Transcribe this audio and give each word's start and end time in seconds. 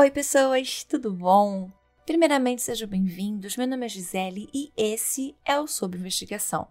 Oi, 0.00 0.10
pessoas, 0.10 0.82
tudo 0.82 1.12
bom? 1.12 1.70
Primeiramente, 2.06 2.62
sejam 2.62 2.88
bem-vindos. 2.88 3.54
Meu 3.58 3.66
nome 3.66 3.84
é 3.84 3.88
Gisele 3.90 4.48
e 4.50 4.72
esse 4.74 5.36
é 5.44 5.60
o 5.60 5.66
Sob 5.66 5.94
Investigação. 5.94 6.66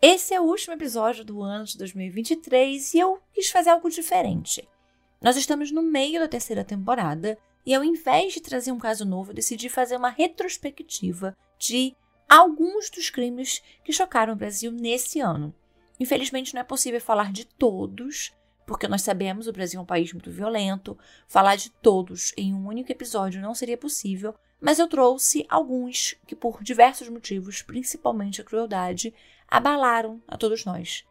Esse 0.00 0.32
é 0.32 0.40
o 0.40 0.44
último 0.44 0.72
episódio 0.72 1.24
do 1.24 1.42
ano 1.42 1.64
de 1.64 1.76
2023 1.76 2.94
e 2.94 3.00
eu 3.00 3.20
quis 3.34 3.50
fazer 3.50 3.70
algo 3.70 3.90
diferente. 3.90 4.68
Nós 5.20 5.36
estamos 5.36 5.72
no 5.72 5.82
meio 5.82 6.20
da 6.20 6.28
terceira 6.28 6.62
temporada 6.62 7.36
e, 7.66 7.74
ao 7.74 7.82
invés 7.82 8.32
de 8.32 8.40
trazer 8.40 8.70
um 8.70 8.78
caso 8.78 9.04
novo, 9.04 9.34
decidi 9.34 9.68
fazer 9.68 9.96
uma 9.96 10.10
retrospectiva 10.10 11.36
de 11.58 11.96
alguns 12.28 12.88
dos 12.90 13.10
crimes 13.10 13.60
que 13.82 13.92
chocaram 13.92 14.34
o 14.34 14.36
Brasil 14.36 14.70
nesse 14.70 15.18
ano. 15.18 15.52
Infelizmente, 15.98 16.54
não 16.54 16.60
é 16.60 16.64
possível 16.64 17.00
falar 17.00 17.32
de 17.32 17.44
todos, 17.44 18.32
porque 18.66 18.88
nós 18.88 19.02
sabemos 19.02 19.46
o 19.46 19.52
Brasil 19.52 19.80
é 19.80 19.82
um 19.82 19.86
país 19.86 20.12
muito 20.12 20.30
violento. 20.30 20.98
Falar 21.26 21.56
de 21.56 21.70
todos 21.70 22.32
em 22.36 22.54
um 22.54 22.66
único 22.66 22.90
episódio 22.90 23.40
não 23.40 23.54
seria 23.54 23.76
possível, 23.76 24.34
mas 24.60 24.78
eu 24.78 24.86
trouxe 24.86 25.44
alguns 25.48 26.14
que, 26.26 26.36
por 26.36 26.62
diversos 26.62 27.08
motivos, 27.08 27.62
principalmente 27.62 28.40
a 28.40 28.44
crueldade, 28.44 29.12
abalaram 29.48 30.22
a 30.26 30.36
todos 30.36 30.64
nós. 30.64 31.04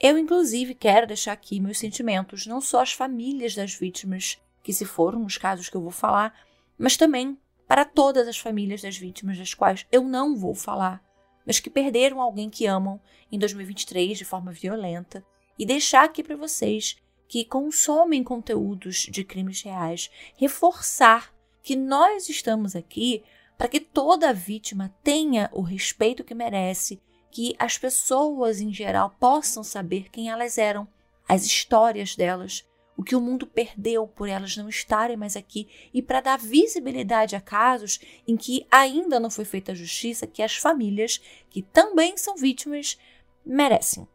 Eu, 0.00 0.18
inclusive, 0.18 0.74
quero 0.74 1.06
deixar 1.06 1.32
aqui 1.32 1.60
meus 1.60 1.78
sentimentos, 1.78 2.46
não 2.46 2.60
só 2.60 2.82
às 2.82 2.92
famílias 2.92 3.54
das 3.54 3.74
vítimas 3.74 4.38
que 4.62 4.72
se 4.72 4.84
foram 4.84 5.20
nos 5.20 5.38
casos 5.38 5.68
que 5.68 5.76
eu 5.76 5.80
vou 5.80 5.90
falar, 5.90 6.34
mas 6.76 6.96
também 6.96 7.38
para 7.66 7.84
todas 7.84 8.26
as 8.28 8.38
famílias 8.38 8.82
das 8.82 8.96
vítimas 8.96 9.38
das 9.38 9.54
quais 9.54 9.86
eu 9.90 10.02
não 10.02 10.36
vou 10.36 10.54
falar, 10.54 11.02
mas 11.46 11.60
que 11.60 11.70
perderam 11.70 12.20
alguém 12.20 12.50
que 12.50 12.66
amam 12.66 13.00
em 13.30 13.38
2023 13.38 14.18
de 14.18 14.24
forma 14.24 14.52
violenta, 14.52 15.24
e 15.58 15.66
deixar 15.66 16.04
aqui 16.04 16.22
para 16.22 16.36
vocês 16.36 16.96
que 17.28 17.44
consomem 17.44 18.22
conteúdos 18.22 19.06
de 19.10 19.24
crimes 19.24 19.62
reais, 19.62 20.10
reforçar 20.36 21.34
que 21.62 21.74
nós 21.74 22.28
estamos 22.28 22.76
aqui 22.76 23.22
para 23.56 23.68
que 23.68 23.80
toda 23.80 24.32
vítima 24.32 24.94
tenha 25.02 25.48
o 25.52 25.62
respeito 25.62 26.24
que 26.24 26.34
merece 26.34 27.00
que 27.30 27.54
as 27.58 27.76
pessoas 27.76 28.60
em 28.60 28.72
geral 28.72 29.16
possam 29.18 29.64
saber 29.64 30.10
quem 30.10 30.30
elas 30.30 30.58
eram, 30.58 30.86
as 31.28 31.44
histórias 31.44 32.14
delas, 32.14 32.64
o 32.96 33.02
que 33.02 33.16
o 33.16 33.20
mundo 33.20 33.46
perdeu 33.46 34.06
por 34.06 34.28
elas 34.28 34.56
não 34.56 34.68
estarem 34.68 35.16
mais 35.16 35.36
aqui 35.36 35.68
e 35.92 36.00
para 36.00 36.20
dar 36.20 36.38
visibilidade 36.38 37.34
a 37.34 37.40
casos 37.40 37.98
em 38.26 38.36
que 38.36 38.66
ainda 38.70 39.18
não 39.18 39.30
foi 39.30 39.44
feita 39.44 39.72
a 39.72 39.74
justiça 39.74 40.26
que 40.26 40.42
as 40.42 40.56
famílias, 40.56 41.20
que 41.50 41.62
também 41.62 42.16
são 42.16 42.36
vítimas, 42.36 42.96
merecem. 43.44 44.06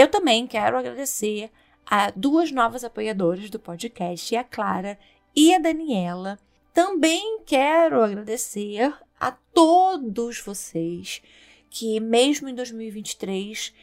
Eu 0.00 0.08
também 0.08 0.46
quero 0.46 0.78
agradecer 0.78 1.50
a 1.84 2.10
duas 2.10 2.50
novas 2.50 2.84
apoiadoras 2.84 3.50
do 3.50 3.60
podcast, 3.60 4.34
a 4.34 4.42
Clara 4.42 4.98
e 5.36 5.54
a 5.54 5.58
Daniela. 5.58 6.38
Também 6.72 7.42
quero 7.44 8.02
agradecer 8.02 8.94
a 9.20 9.30
todos 9.30 10.40
vocês 10.40 11.20
que, 11.68 12.00
mesmo 12.00 12.48
em 12.48 12.54
2023, 12.54 13.74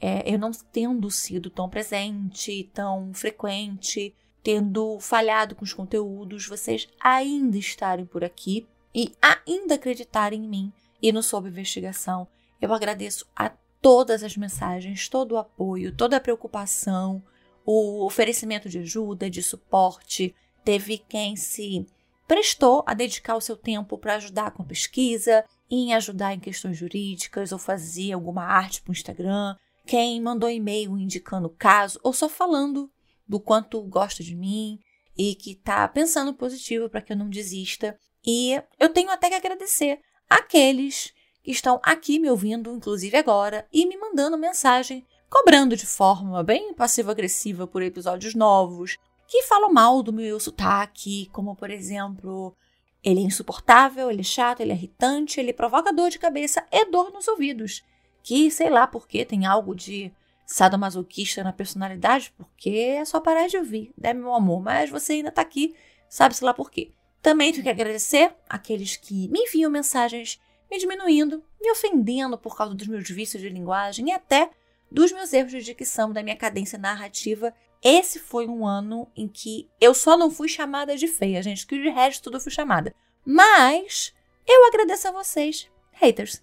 é, 0.00 0.32
eu 0.32 0.38
não 0.38 0.50
tendo 0.72 1.10
sido 1.10 1.50
tão 1.50 1.68
presente, 1.68 2.70
tão 2.72 3.12
frequente, 3.12 4.14
tendo 4.42 4.98
falhado 4.98 5.54
com 5.54 5.62
os 5.62 5.74
conteúdos, 5.74 6.48
vocês 6.48 6.88
ainda 6.98 7.58
estarem 7.58 8.06
por 8.06 8.24
aqui 8.24 8.66
e 8.94 9.12
ainda 9.20 9.74
acreditarem 9.74 10.42
em 10.42 10.48
mim 10.48 10.72
e 11.02 11.12
no 11.12 11.22
Sob 11.22 11.46
Investigação. 11.46 12.26
Eu 12.62 12.72
agradeço 12.72 13.26
a 13.36 13.52
todas 13.80 14.22
as 14.22 14.36
mensagens, 14.36 15.08
todo 15.08 15.32
o 15.32 15.38
apoio, 15.38 15.94
toda 15.94 16.16
a 16.16 16.20
preocupação, 16.20 17.22
o 17.64 18.04
oferecimento 18.04 18.68
de 18.68 18.78
ajuda, 18.78 19.30
de 19.30 19.42
suporte. 19.42 20.34
Teve 20.64 20.98
quem 20.98 21.36
se 21.36 21.86
prestou 22.26 22.82
a 22.86 22.94
dedicar 22.94 23.36
o 23.36 23.40
seu 23.40 23.56
tempo 23.56 23.96
para 23.96 24.16
ajudar 24.16 24.50
com 24.50 24.64
pesquisa, 24.64 25.44
em 25.70 25.94
ajudar 25.94 26.34
em 26.34 26.40
questões 26.40 26.76
jurídicas 26.76 27.52
ou 27.52 27.58
fazer 27.58 28.12
alguma 28.12 28.44
arte 28.44 28.82
para 28.82 28.90
o 28.90 28.94
Instagram, 28.94 29.56
quem 29.86 30.20
mandou 30.20 30.50
e-mail 30.50 30.98
indicando 30.98 31.46
o 31.46 31.56
caso 31.56 32.00
ou 32.02 32.12
só 32.12 32.28
falando 32.28 32.90
do 33.26 33.40
quanto 33.40 33.80
gosta 33.82 34.22
de 34.22 34.34
mim 34.34 34.80
e 35.16 35.34
que 35.34 35.52
está 35.52 35.86
pensando 35.88 36.34
positivo 36.34 36.90
para 36.90 37.00
que 37.00 37.12
eu 37.12 37.16
não 37.16 37.30
desista. 37.30 37.98
E 38.24 38.60
eu 38.78 38.88
tenho 38.88 39.10
até 39.10 39.28
que 39.28 39.34
agradecer 39.34 40.00
aqueles 40.28 41.12
que 41.46 41.52
estão 41.52 41.80
aqui 41.80 42.18
me 42.18 42.28
ouvindo, 42.28 42.72
inclusive 42.72 43.16
agora, 43.16 43.68
e 43.72 43.86
me 43.86 43.96
mandando 43.96 44.36
mensagem 44.36 45.06
cobrando 45.30 45.76
de 45.76 45.86
forma 45.86 46.42
bem 46.42 46.74
passivo-agressiva 46.74 47.68
por 47.68 47.82
episódios 47.82 48.34
novos, 48.34 48.96
que 49.28 49.44
falam 49.44 49.72
mal 49.72 50.02
do 50.02 50.12
meu 50.12 50.40
sotaque, 50.40 51.30
como 51.32 51.54
por 51.54 51.70
exemplo, 51.70 52.52
ele 53.00 53.20
é 53.20 53.22
insuportável, 53.22 54.10
ele 54.10 54.22
é 54.22 54.24
chato, 54.24 54.58
ele 54.58 54.72
é 54.72 54.74
irritante, 54.74 55.38
ele 55.38 55.52
provoca 55.52 55.92
dor 55.92 56.10
de 56.10 56.18
cabeça 56.18 56.66
e 56.72 56.84
dor 56.86 57.12
nos 57.12 57.28
ouvidos. 57.28 57.84
Que 58.24 58.50
sei 58.50 58.68
lá 58.68 58.84
porque 58.84 59.24
tem 59.24 59.46
algo 59.46 59.72
de 59.72 60.12
sadomasoquista 60.44 61.44
na 61.44 61.52
personalidade, 61.52 62.34
porque 62.36 62.70
é 62.70 63.04
só 63.04 63.20
parar 63.20 63.46
de 63.46 63.56
ouvir, 63.56 63.94
né, 63.96 64.12
meu 64.12 64.34
amor? 64.34 64.60
Mas 64.60 64.90
você 64.90 65.12
ainda 65.12 65.30
tá 65.30 65.42
aqui, 65.42 65.76
sabe-se 66.08 66.44
lá 66.44 66.52
por 66.52 66.72
quê. 66.72 66.90
Também 67.22 67.52
tenho 67.52 67.62
que 67.62 67.70
agradecer 67.70 68.34
aqueles 68.48 68.96
que 68.96 69.28
me 69.28 69.42
enviam 69.42 69.70
mensagens 69.70 70.40
me 70.70 70.78
diminuindo, 70.78 71.42
me 71.60 71.70
ofendendo 71.70 72.36
por 72.36 72.56
causa 72.56 72.74
dos 72.74 72.86
meus 72.86 73.08
vícios 73.08 73.42
de 73.42 73.48
linguagem 73.48 74.08
e 74.08 74.12
até 74.12 74.50
dos 74.90 75.12
meus 75.12 75.32
erros 75.32 75.52
de 75.52 75.62
dicção, 75.62 76.12
da 76.12 76.22
minha 76.22 76.36
cadência 76.36 76.78
narrativa 76.78 77.54
esse 77.82 78.18
foi 78.18 78.46
um 78.46 78.66
ano 78.66 79.08
em 79.14 79.28
que 79.28 79.70
eu 79.80 79.94
só 79.94 80.16
não 80.16 80.30
fui 80.30 80.48
chamada 80.48 80.96
de 80.96 81.06
feia, 81.06 81.42
gente, 81.42 81.66
que 81.66 81.80
de 81.80 81.88
resto 81.88 82.24
tudo 82.24 82.36
eu 82.36 82.40
fui 82.40 82.50
chamada. 82.50 82.94
Mas 83.24 84.12
eu 84.46 84.66
agradeço 84.66 85.08
a 85.08 85.12
vocês, 85.12 85.70
haters. 85.92 86.42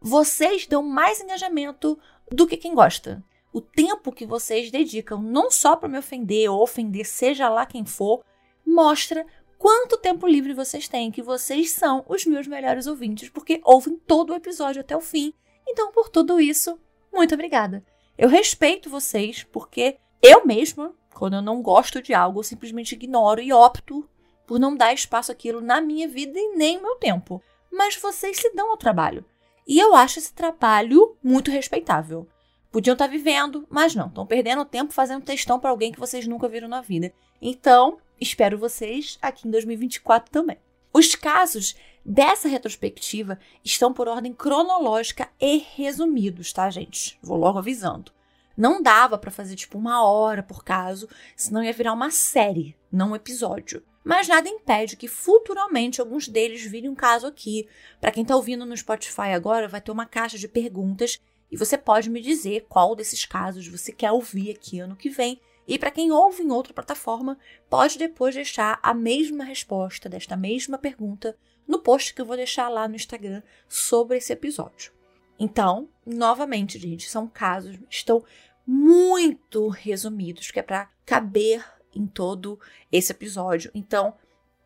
Vocês 0.00 0.66
dão 0.66 0.82
mais 0.82 1.20
engajamento 1.20 1.98
do 2.30 2.46
que 2.46 2.56
quem 2.56 2.74
gosta. 2.74 3.22
O 3.52 3.60
tempo 3.60 4.12
que 4.12 4.26
vocês 4.26 4.70
dedicam 4.70 5.20
não 5.20 5.50
só 5.50 5.76
para 5.76 5.88
me 5.88 5.98
ofender 5.98 6.50
ou 6.50 6.62
ofender 6.62 7.04
seja 7.04 7.48
lá 7.48 7.66
quem 7.66 7.84
for, 7.84 8.24
mostra 8.64 9.26
quanto 9.60 9.98
tempo 9.98 10.26
livre 10.26 10.54
vocês 10.54 10.88
têm, 10.88 11.10
que 11.10 11.22
vocês 11.22 11.72
são 11.72 12.02
os 12.08 12.24
meus 12.24 12.46
melhores 12.46 12.86
ouvintes, 12.86 13.28
porque 13.28 13.60
ouvem 13.62 13.94
todo 14.06 14.30
o 14.30 14.34
episódio 14.34 14.80
até 14.80 14.96
o 14.96 15.02
fim. 15.02 15.34
Então, 15.68 15.92
por 15.92 16.08
tudo 16.08 16.40
isso, 16.40 16.80
muito 17.12 17.34
obrigada. 17.34 17.84
Eu 18.16 18.30
respeito 18.30 18.88
vocês, 18.88 19.44
porque 19.44 19.98
eu 20.22 20.46
mesma, 20.46 20.94
quando 21.14 21.34
eu 21.34 21.42
não 21.42 21.60
gosto 21.60 22.00
de 22.00 22.14
algo, 22.14 22.40
eu 22.40 22.44
simplesmente 22.44 22.94
ignoro 22.94 23.38
e 23.38 23.52
opto 23.52 24.08
por 24.46 24.58
não 24.58 24.74
dar 24.74 24.94
espaço 24.94 25.30
àquilo 25.30 25.60
na 25.60 25.78
minha 25.78 26.08
vida 26.08 26.38
e 26.38 26.56
nem 26.56 26.78
no 26.78 26.82
meu 26.84 26.96
tempo. 26.96 27.42
Mas 27.70 27.96
vocês 27.96 28.38
se 28.38 28.54
dão 28.54 28.70
ao 28.70 28.78
trabalho. 28.78 29.26
E 29.68 29.78
eu 29.78 29.94
acho 29.94 30.18
esse 30.18 30.32
trabalho 30.32 31.18
muito 31.22 31.50
respeitável. 31.50 32.26
Podiam 32.72 32.94
estar 32.94 33.08
vivendo, 33.08 33.66
mas 33.68 33.94
não, 33.94 34.06
estão 34.06 34.24
perdendo 34.24 34.64
tempo 34.64 34.94
fazendo 34.94 35.22
textão 35.22 35.60
para 35.60 35.68
alguém 35.68 35.92
que 35.92 36.00
vocês 36.00 36.26
nunca 36.26 36.48
viram 36.48 36.66
na 36.66 36.80
vida. 36.80 37.12
Então, 37.42 37.98
espero 38.20 38.58
vocês 38.58 39.18
aqui 39.22 39.48
em 39.48 39.50
2024 39.50 40.30
também. 40.30 40.58
Os 40.92 41.14
casos 41.14 41.76
dessa 42.04 42.48
retrospectiva 42.48 43.38
estão 43.64 43.92
por 43.92 44.08
ordem 44.08 44.32
cronológica 44.32 45.28
e 45.40 45.64
resumidos, 45.74 46.52
tá, 46.52 46.68
gente? 46.68 47.18
Vou 47.22 47.36
logo 47.36 47.58
avisando. 47.58 48.12
Não 48.56 48.82
dava 48.82 49.16
para 49.16 49.30
fazer 49.30 49.56
tipo 49.56 49.78
uma 49.78 50.04
hora 50.04 50.42
por 50.42 50.64
caso, 50.64 51.08
senão 51.36 51.62
ia 51.62 51.72
virar 51.72 51.92
uma 51.92 52.10
série, 52.10 52.76
não 52.90 53.12
um 53.12 53.16
episódio. 53.16 53.82
Mas 54.02 54.28
nada 54.28 54.48
impede 54.48 54.96
que 54.96 55.06
futuramente 55.08 56.00
alguns 56.00 56.26
deles 56.26 56.62
virem 56.62 56.90
um 56.90 56.94
caso 56.94 57.26
aqui. 57.26 57.68
Para 58.00 58.10
quem 58.10 58.24
tá 58.24 58.34
ouvindo 58.34 58.66
no 58.66 58.76
Spotify 58.76 59.32
agora, 59.34 59.68
vai 59.68 59.80
ter 59.80 59.92
uma 59.92 60.06
caixa 60.06 60.38
de 60.38 60.48
perguntas 60.48 61.18
e 61.50 61.56
você 61.56 61.76
pode 61.76 62.08
me 62.08 62.20
dizer 62.20 62.66
qual 62.68 62.94
desses 62.94 63.24
casos 63.24 63.66
você 63.66 63.92
quer 63.92 64.12
ouvir 64.12 64.50
aqui 64.50 64.80
ano 64.80 64.96
que 64.96 65.10
vem. 65.10 65.40
E 65.70 65.78
para 65.78 65.92
quem 65.92 66.10
ouve 66.10 66.42
em 66.42 66.50
outra 66.50 66.74
plataforma, 66.74 67.38
pode 67.68 67.96
depois 67.96 68.34
deixar 68.34 68.80
a 68.82 68.92
mesma 68.92 69.44
resposta 69.44 70.08
desta 70.08 70.36
mesma 70.36 70.76
pergunta 70.76 71.38
no 71.64 71.78
post 71.78 72.12
que 72.12 72.20
eu 72.20 72.26
vou 72.26 72.36
deixar 72.36 72.68
lá 72.68 72.88
no 72.88 72.96
Instagram 72.96 73.40
sobre 73.68 74.16
esse 74.16 74.32
episódio. 74.32 74.92
Então, 75.38 75.88
novamente, 76.04 76.76
gente, 76.76 77.08
são 77.08 77.28
casos, 77.28 77.78
estão 77.88 78.24
muito 78.66 79.68
resumidos, 79.68 80.50
que 80.50 80.58
é 80.58 80.62
para 80.62 80.90
caber 81.06 81.64
em 81.94 82.04
todo 82.04 82.58
esse 82.90 83.12
episódio. 83.12 83.70
Então, 83.72 84.14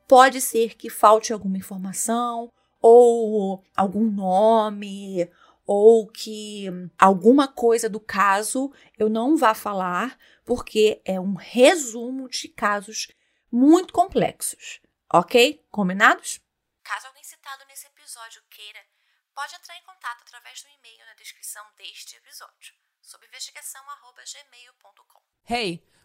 pode 0.08 0.40
ser 0.40 0.74
que 0.74 0.88
falte 0.88 1.34
alguma 1.34 1.58
informação 1.58 2.50
ou 2.80 3.62
algum 3.76 4.10
nome 4.10 5.28
ou 5.66 6.06
que 6.06 6.66
alguma 6.98 7.48
coisa 7.48 7.88
do 7.88 8.00
caso 8.00 8.72
eu 8.98 9.08
não 9.08 9.36
vá 9.36 9.54
falar, 9.54 10.18
porque 10.44 11.00
é 11.04 11.18
um 11.18 11.34
resumo 11.34 12.28
de 12.28 12.48
casos 12.48 13.08
muito 13.50 13.92
complexos, 13.92 14.80
ok? 15.12 15.66
Combinados? 15.70 16.40
Caso 16.82 17.06
alguém 17.06 17.24
citado 17.24 17.64
nesse 17.66 17.86
episódio 17.86 18.42
queira, 18.50 18.80
pode 19.34 19.54
entrar 19.54 19.76
em 19.78 19.82
contato 19.82 20.22
através 20.22 20.62
do 20.62 20.68
e-mail 20.68 21.06
na 21.06 21.14
descrição 21.14 21.64
deste 21.76 22.16
episódio, 22.16 22.74
sob 23.00 23.26
investigação@gmail.com. 23.26 25.22
Hey, 25.48 25.82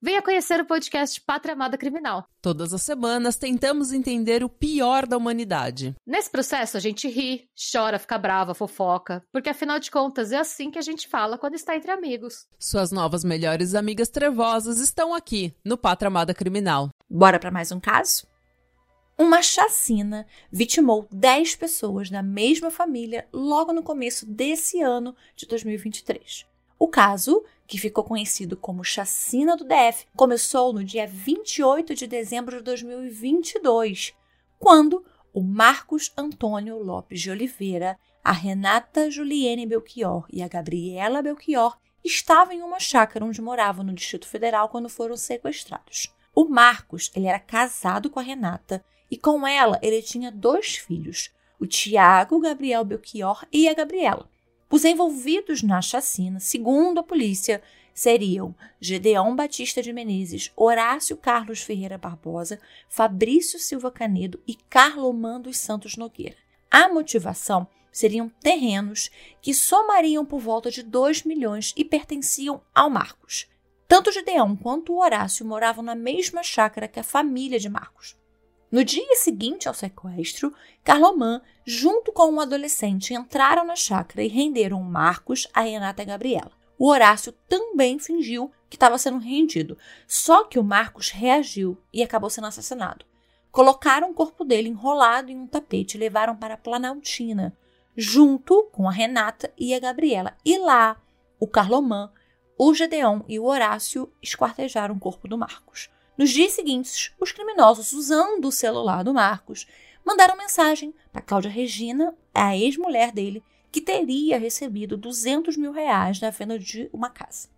venha 0.00 0.22
conhecer 0.22 0.60
o 0.60 0.66
podcast 0.66 1.20
Pátria 1.20 1.54
Amada 1.54 1.78
Criminal. 1.78 2.26
Todas 2.42 2.72
as 2.72 2.82
semanas 2.82 3.36
tentamos 3.36 3.92
entender 3.92 4.44
o 4.44 4.48
pior 4.48 5.06
da 5.06 5.16
humanidade. 5.16 5.94
Nesse 6.06 6.30
processo 6.30 6.76
a 6.76 6.80
gente 6.80 7.08
ri, 7.08 7.48
chora, 7.72 7.98
fica 7.98 8.18
brava, 8.18 8.54
fofoca, 8.54 9.22
porque 9.32 9.48
afinal 9.48 9.78
de 9.78 9.90
contas 9.90 10.32
é 10.32 10.38
assim 10.38 10.70
que 10.70 10.78
a 10.78 10.82
gente 10.82 11.08
fala 11.08 11.38
quando 11.38 11.54
está 11.54 11.76
entre 11.76 11.90
amigos. 11.90 12.46
Suas 12.58 12.92
novas 12.92 13.24
melhores 13.24 13.74
amigas 13.74 14.08
trevosas 14.08 14.78
estão 14.78 15.14
aqui 15.14 15.54
no 15.64 15.78
Pátria 15.78 16.08
Amada 16.08 16.34
Criminal. 16.34 16.90
Bora 17.08 17.38
para 17.38 17.50
mais 17.50 17.72
um 17.72 17.80
caso? 17.80 18.26
Uma 19.18 19.40
chacina 19.40 20.26
vitimou 20.52 21.08
10 21.10 21.56
pessoas 21.56 22.10
da 22.10 22.22
mesma 22.22 22.70
família 22.70 23.26
logo 23.32 23.72
no 23.72 23.82
começo 23.82 24.26
desse 24.26 24.82
ano 24.82 25.16
de 25.34 25.46
2023. 25.46 26.44
O 26.78 26.88
caso, 26.88 27.42
que 27.66 27.78
ficou 27.78 28.04
conhecido 28.04 28.56
como 28.56 28.84
Chacina 28.84 29.56
do 29.56 29.64
DF, 29.64 30.06
começou 30.14 30.72
no 30.72 30.84
dia 30.84 31.06
28 31.06 31.94
de 31.94 32.06
dezembro 32.06 32.58
de 32.58 32.62
2022, 32.62 34.14
quando 34.58 35.04
o 35.32 35.42
Marcos 35.42 36.12
Antônio 36.16 36.78
Lopes 36.78 37.20
de 37.20 37.30
Oliveira, 37.30 37.98
a 38.22 38.32
Renata 38.32 39.10
Juliene 39.10 39.66
Belchior 39.66 40.26
e 40.30 40.42
a 40.42 40.48
Gabriela 40.48 41.22
Belchior 41.22 41.78
estavam 42.04 42.52
em 42.52 42.62
uma 42.62 42.78
chácara 42.78 43.24
onde 43.24 43.40
moravam 43.40 43.84
no 43.84 43.94
Distrito 43.94 44.28
Federal 44.28 44.68
quando 44.68 44.88
foram 44.88 45.16
sequestrados. 45.16 46.14
O 46.34 46.44
Marcos, 46.44 47.10
ele 47.14 47.26
era 47.26 47.38
casado 47.38 48.10
com 48.10 48.20
a 48.20 48.22
Renata 48.22 48.84
e 49.10 49.16
com 49.16 49.46
ela 49.46 49.78
ele 49.82 50.02
tinha 50.02 50.30
dois 50.30 50.76
filhos, 50.76 51.30
o 51.58 51.66
Tiago 51.66 52.38
Gabriel 52.38 52.84
Belchior 52.84 53.46
e 53.50 53.68
a 53.68 53.74
Gabriela. 53.74 54.28
Os 54.70 54.84
envolvidos 54.84 55.62
na 55.62 55.80
chacina, 55.80 56.40
segundo 56.40 56.98
a 56.98 57.02
polícia, 57.02 57.62
seriam 57.94 58.54
Gedeão 58.80 59.34
Batista 59.36 59.80
de 59.80 59.92
Menezes, 59.92 60.52
Horácio 60.56 61.16
Carlos 61.16 61.62
Ferreira 61.62 61.96
Barbosa, 61.96 62.60
Fabrício 62.88 63.58
Silva 63.60 63.92
Canedo 63.92 64.40
e 64.46 64.54
Carlomã 64.54 65.40
dos 65.40 65.56
Santos 65.58 65.96
Nogueira. 65.96 66.36
A 66.70 66.88
motivação 66.88 67.66
seriam 67.92 68.28
terrenos 68.28 69.08
que 69.40 69.54
somariam 69.54 70.26
por 70.26 70.40
volta 70.40 70.70
de 70.70 70.82
2 70.82 71.22
milhões 71.22 71.72
e 71.76 71.84
pertenciam 71.84 72.60
ao 72.74 72.90
Marcos. 72.90 73.48
Tanto 73.88 74.10
Gedeão 74.10 74.56
quanto 74.56 74.92
o 74.92 75.00
Horácio 75.00 75.46
moravam 75.46 75.82
na 75.82 75.94
mesma 75.94 76.42
chácara 76.42 76.88
que 76.88 76.98
a 76.98 77.04
família 77.04 77.58
de 77.58 77.68
Marcos. 77.68 78.16
No 78.70 78.82
dia 78.82 79.14
seguinte 79.14 79.68
ao 79.68 79.74
sequestro, 79.74 80.52
Carlomã, 80.82 81.40
junto 81.64 82.12
com 82.12 82.30
um 82.32 82.40
adolescente, 82.40 83.14
entraram 83.14 83.64
na 83.64 83.76
chácara 83.76 84.24
e 84.24 84.28
renderam 84.28 84.82
Marcos, 84.82 85.46
a 85.54 85.60
Renata 85.60 86.02
e 86.02 86.06
Gabriela. 86.06 86.50
O 86.78 86.88
Horácio 86.88 87.32
também 87.48 87.98
fingiu 87.98 88.50
que 88.68 88.76
estava 88.76 88.98
sendo 88.98 89.18
rendido, 89.18 89.78
só 90.06 90.44
que 90.44 90.58
o 90.58 90.64
Marcos 90.64 91.10
reagiu 91.10 91.78
e 91.92 92.02
acabou 92.02 92.28
sendo 92.28 92.48
assassinado. 92.48 93.06
Colocaram 93.52 94.10
o 94.10 94.14
corpo 94.14 94.44
dele 94.44 94.68
enrolado 94.68 95.30
em 95.30 95.38
um 95.38 95.46
tapete 95.46 95.96
e 95.96 96.00
levaram 96.00 96.36
para 96.36 96.54
a 96.54 96.58
Planaltina, 96.58 97.56
junto 97.96 98.64
com 98.72 98.88
a 98.88 98.92
Renata 98.92 99.50
e 99.56 99.74
a 99.74 99.78
Gabriela. 99.78 100.36
E 100.44 100.58
lá, 100.58 101.00
o 101.38 101.46
Carlomã, 101.46 102.12
o 102.58 102.74
Gedeão 102.74 103.24
e 103.28 103.38
o 103.38 103.44
Horácio 103.44 104.12
esquartejaram 104.22 104.96
o 104.96 105.00
corpo 105.00 105.28
do 105.28 105.38
Marcos. 105.38 105.88
Nos 106.16 106.30
dias 106.30 106.52
seguintes, 106.52 107.12
os 107.20 107.30
criminosos, 107.30 107.92
usando 107.92 108.46
o 108.46 108.52
celular 108.52 109.04
do 109.04 109.12
Marcos, 109.12 109.66
mandaram 110.04 110.36
mensagem 110.36 110.94
para 111.12 111.20
Cláudia 111.20 111.50
Regina, 111.50 112.14
a 112.32 112.56
ex-mulher 112.56 113.12
dele, 113.12 113.42
que 113.70 113.82
teria 113.82 114.38
recebido 114.38 114.96
200 114.96 115.58
mil 115.58 115.72
reais 115.72 116.18
na 116.18 116.30
venda 116.30 116.58
de 116.58 116.88
uma 116.90 117.10
casa. 117.10 117.48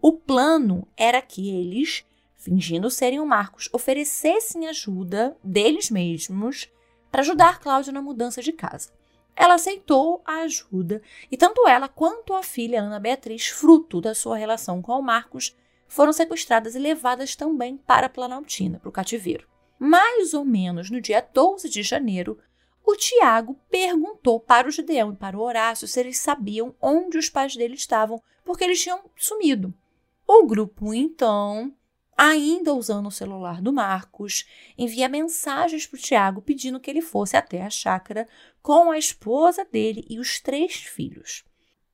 O 0.00 0.12
plano 0.12 0.86
era 0.94 1.22
que 1.22 1.48
eles, 1.48 2.04
fingindo 2.36 2.90
serem 2.90 3.18
o 3.18 3.24
Marcos, 3.24 3.70
oferecessem 3.72 4.68
ajuda 4.68 5.34
deles 5.42 5.90
mesmos 5.90 6.68
para 7.10 7.22
ajudar 7.22 7.60
Cláudia 7.60 7.92
na 7.92 8.02
mudança 8.02 8.42
de 8.42 8.52
casa. 8.52 8.90
Ela 9.34 9.54
aceitou 9.54 10.20
a 10.26 10.42
ajuda 10.42 11.00
e 11.30 11.36
tanto 11.38 11.66
ela 11.66 11.88
quanto 11.88 12.34
a 12.34 12.42
filha 12.42 12.82
Ana 12.82 13.00
Beatriz, 13.00 13.46
fruto 13.46 14.02
da 14.02 14.14
sua 14.14 14.36
relação 14.36 14.82
com 14.82 14.98
o 14.98 15.02
Marcos, 15.02 15.56
foram 15.92 16.10
sequestradas 16.10 16.74
e 16.74 16.78
levadas 16.78 17.36
também 17.36 17.76
para 17.76 18.06
a 18.06 18.08
Planaltina, 18.08 18.78
para 18.78 18.88
o 18.88 18.92
cativeiro. 18.92 19.46
Mais 19.78 20.32
ou 20.32 20.42
menos 20.42 20.88
no 20.88 21.02
dia 21.02 21.20
12 21.20 21.68
de 21.68 21.82
janeiro, 21.82 22.38
o 22.82 22.96
Tiago 22.96 23.60
perguntou 23.70 24.40
para 24.40 24.66
o 24.66 24.70
Gideão 24.70 25.12
e 25.12 25.16
para 25.16 25.36
o 25.36 25.42
Horácio 25.42 25.86
se 25.86 26.00
eles 26.00 26.18
sabiam 26.18 26.74
onde 26.80 27.18
os 27.18 27.28
pais 27.28 27.54
dele 27.54 27.74
estavam, 27.74 28.22
porque 28.42 28.64
eles 28.64 28.80
tinham 28.80 29.02
sumido. 29.14 29.74
O 30.26 30.46
grupo, 30.46 30.94
então, 30.94 31.70
ainda 32.16 32.72
usando 32.72 33.08
o 33.08 33.12
celular 33.12 33.60
do 33.60 33.70
Marcos, 33.70 34.46
envia 34.78 35.10
mensagens 35.10 35.86
para 35.86 35.98
o 35.98 36.00
Tiago 36.00 36.40
pedindo 36.40 36.80
que 36.80 36.90
ele 36.90 37.02
fosse 37.02 37.36
até 37.36 37.60
a 37.60 37.68
chácara 37.68 38.26
com 38.62 38.90
a 38.90 38.96
esposa 38.96 39.62
dele 39.62 40.06
e 40.08 40.18
os 40.18 40.40
três 40.40 40.72
filhos. 40.72 41.44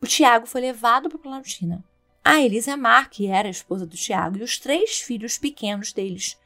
O 0.01 0.07
Tiago 0.07 0.47
foi 0.47 0.61
levado 0.61 1.09
para 1.09 1.19
a 1.19 1.21
Planaltina. 1.21 1.85
A 2.31 2.43
Elisa 2.43 2.77
Mar, 2.77 3.09
que 3.09 3.27
era 3.27 3.49
a 3.49 3.51
esposa 3.51 3.87
do 3.87 3.97
Tiago, 3.97 4.37
e 4.37 4.43
os 4.43 4.59
três 4.59 5.01
filhos 5.01 5.39
pequenos 5.39 5.95
deles, 5.95 6.39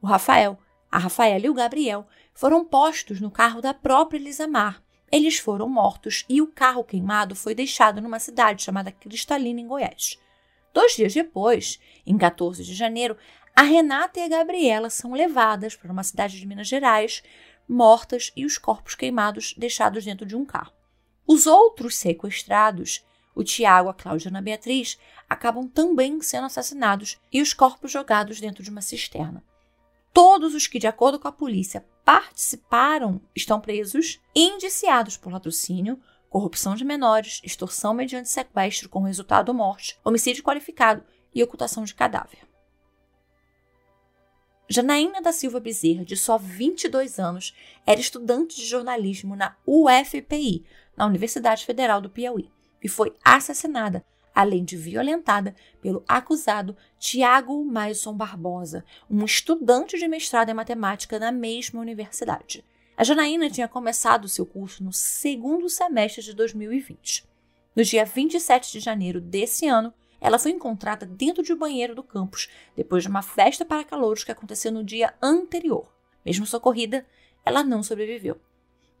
o 0.00 0.06
Rafael, 0.06 0.56
a 0.88 0.96
Rafaela 0.96 1.44
e 1.44 1.50
o 1.50 1.54
Gabriel, 1.54 2.06
foram 2.32 2.64
postos 2.64 3.20
no 3.20 3.32
carro 3.32 3.60
da 3.60 3.74
própria 3.74 4.16
Elisa 4.16 4.46
Mar. 4.46 4.80
Eles 5.10 5.36
foram 5.36 5.68
mortos 5.68 6.24
e 6.28 6.40
o 6.40 6.46
carro 6.46 6.84
queimado 6.84 7.34
foi 7.34 7.52
deixado 7.52 8.00
numa 8.00 8.20
cidade 8.20 8.62
chamada 8.62 8.92
Cristalina, 8.92 9.60
em 9.60 9.66
Goiás. 9.66 10.20
Dois 10.72 10.94
dias 10.94 11.12
depois, 11.12 11.80
em 12.06 12.16
14 12.16 12.62
de 12.62 12.72
janeiro, 12.72 13.16
a 13.56 13.62
Renata 13.62 14.20
e 14.20 14.22
a 14.22 14.28
Gabriela 14.28 14.88
são 14.88 15.14
levadas 15.14 15.74
para 15.74 15.90
uma 15.90 16.04
cidade 16.04 16.38
de 16.38 16.46
Minas 16.46 16.68
Gerais, 16.68 17.24
mortas 17.68 18.30
e 18.36 18.46
os 18.46 18.56
corpos 18.56 18.94
queimados 18.94 19.52
deixados 19.58 20.04
dentro 20.04 20.24
de 20.24 20.36
um 20.36 20.44
carro. 20.44 20.72
Os 21.26 21.48
outros 21.48 21.96
sequestrados 21.96 23.04
o 23.34 23.42
Tiago, 23.42 23.88
a 23.88 23.94
Cláudia 23.94 24.28
e 24.28 24.28
a 24.28 24.32
Ana 24.32 24.42
Beatriz 24.42 24.98
acabam 25.28 25.66
também 25.66 26.20
sendo 26.22 26.46
assassinados 26.46 27.18
e 27.32 27.42
os 27.42 27.52
corpos 27.52 27.90
jogados 27.90 28.40
dentro 28.40 28.62
de 28.62 28.70
uma 28.70 28.80
cisterna. 28.80 29.42
Todos 30.12 30.54
os 30.54 30.66
que, 30.66 30.78
de 30.78 30.86
acordo 30.86 31.18
com 31.18 31.26
a 31.26 31.32
polícia, 31.32 31.84
participaram 32.04 33.20
estão 33.34 33.60
presos 33.60 34.20
indiciados 34.34 35.16
por 35.16 35.32
latrocínio, 35.32 36.00
corrupção 36.30 36.76
de 36.76 36.84
menores, 36.84 37.40
extorsão 37.42 37.92
mediante 37.92 38.28
sequestro 38.28 38.88
com 38.88 39.00
resultado 39.00 39.52
morte, 39.52 39.98
homicídio 40.04 40.44
qualificado 40.44 41.02
e 41.34 41.42
ocultação 41.42 41.82
de 41.82 41.94
cadáver. 41.94 42.38
Janaína 44.68 45.20
da 45.20 45.32
Silva 45.32 45.60
Bezerra, 45.60 46.04
de 46.04 46.16
só 46.16 46.38
22 46.38 47.18
anos, 47.18 47.54
era 47.84 48.00
estudante 48.00 48.56
de 48.56 48.64
jornalismo 48.64 49.36
na 49.36 49.56
UFPI, 49.66 50.64
na 50.96 51.06
Universidade 51.06 51.66
Federal 51.66 52.00
do 52.00 52.08
Piauí 52.08 52.53
e 52.84 52.88
foi 52.88 53.16
assassinada, 53.24 54.04
além 54.34 54.62
de 54.62 54.76
violentada 54.76 55.56
pelo 55.80 56.04
acusado 56.06 56.76
Tiago 56.98 57.64
Maison 57.64 58.12
Barbosa, 58.12 58.84
um 59.10 59.24
estudante 59.24 59.98
de 59.98 60.06
mestrado 60.06 60.50
em 60.50 60.54
matemática 60.54 61.18
na 61.18 61.32
mesma 61.32 61.80
universidade. 61.80 62.62
A 62.96 63.02
Janaína 63.02 63.48
tinha 63.48 63.66
começado 63.66 64.28
seu 64.28 64.44
curso 64.44 64.84
no 64.84 64.92
segundo 64.92 65.68
semestre 65.68 66.22
de 66.22 66.34
2020. 66.34 67.26
No 67.74 67.82
dia 67.82 68.04
27 68.04 68.70
de 68.70 68.80
janeiro 68.80 69.20
desse 69.20 69.66
ano, 69.66 69.92
ela 70.20 70.38
foi 70.38 70.52
encontrada 70.52 71.04
dentro 71.04 71.42
de 71.42 71.52
um 71.52 71.58
banheiro 71.58 71.94
do 71.94 72.02
campus, 72.02 72.48
depois 72.76 73.02
de 73.02 73.08
uma 73.08 73.22
festa 73.22 73.64
para 73.64 73.82
calouros 73.84 74.24
que 74.24 74.30
aconteceu 74.30 74.70
no 74.70 74.84
dia 74.84 75.12
anterior. 75.20 75.92
Mesmo 76.24 76.46
socorrida, 76.46 77.04
ela 77.44 77.64
não 77.64 77.82
sobreviveu. 77.82 78.40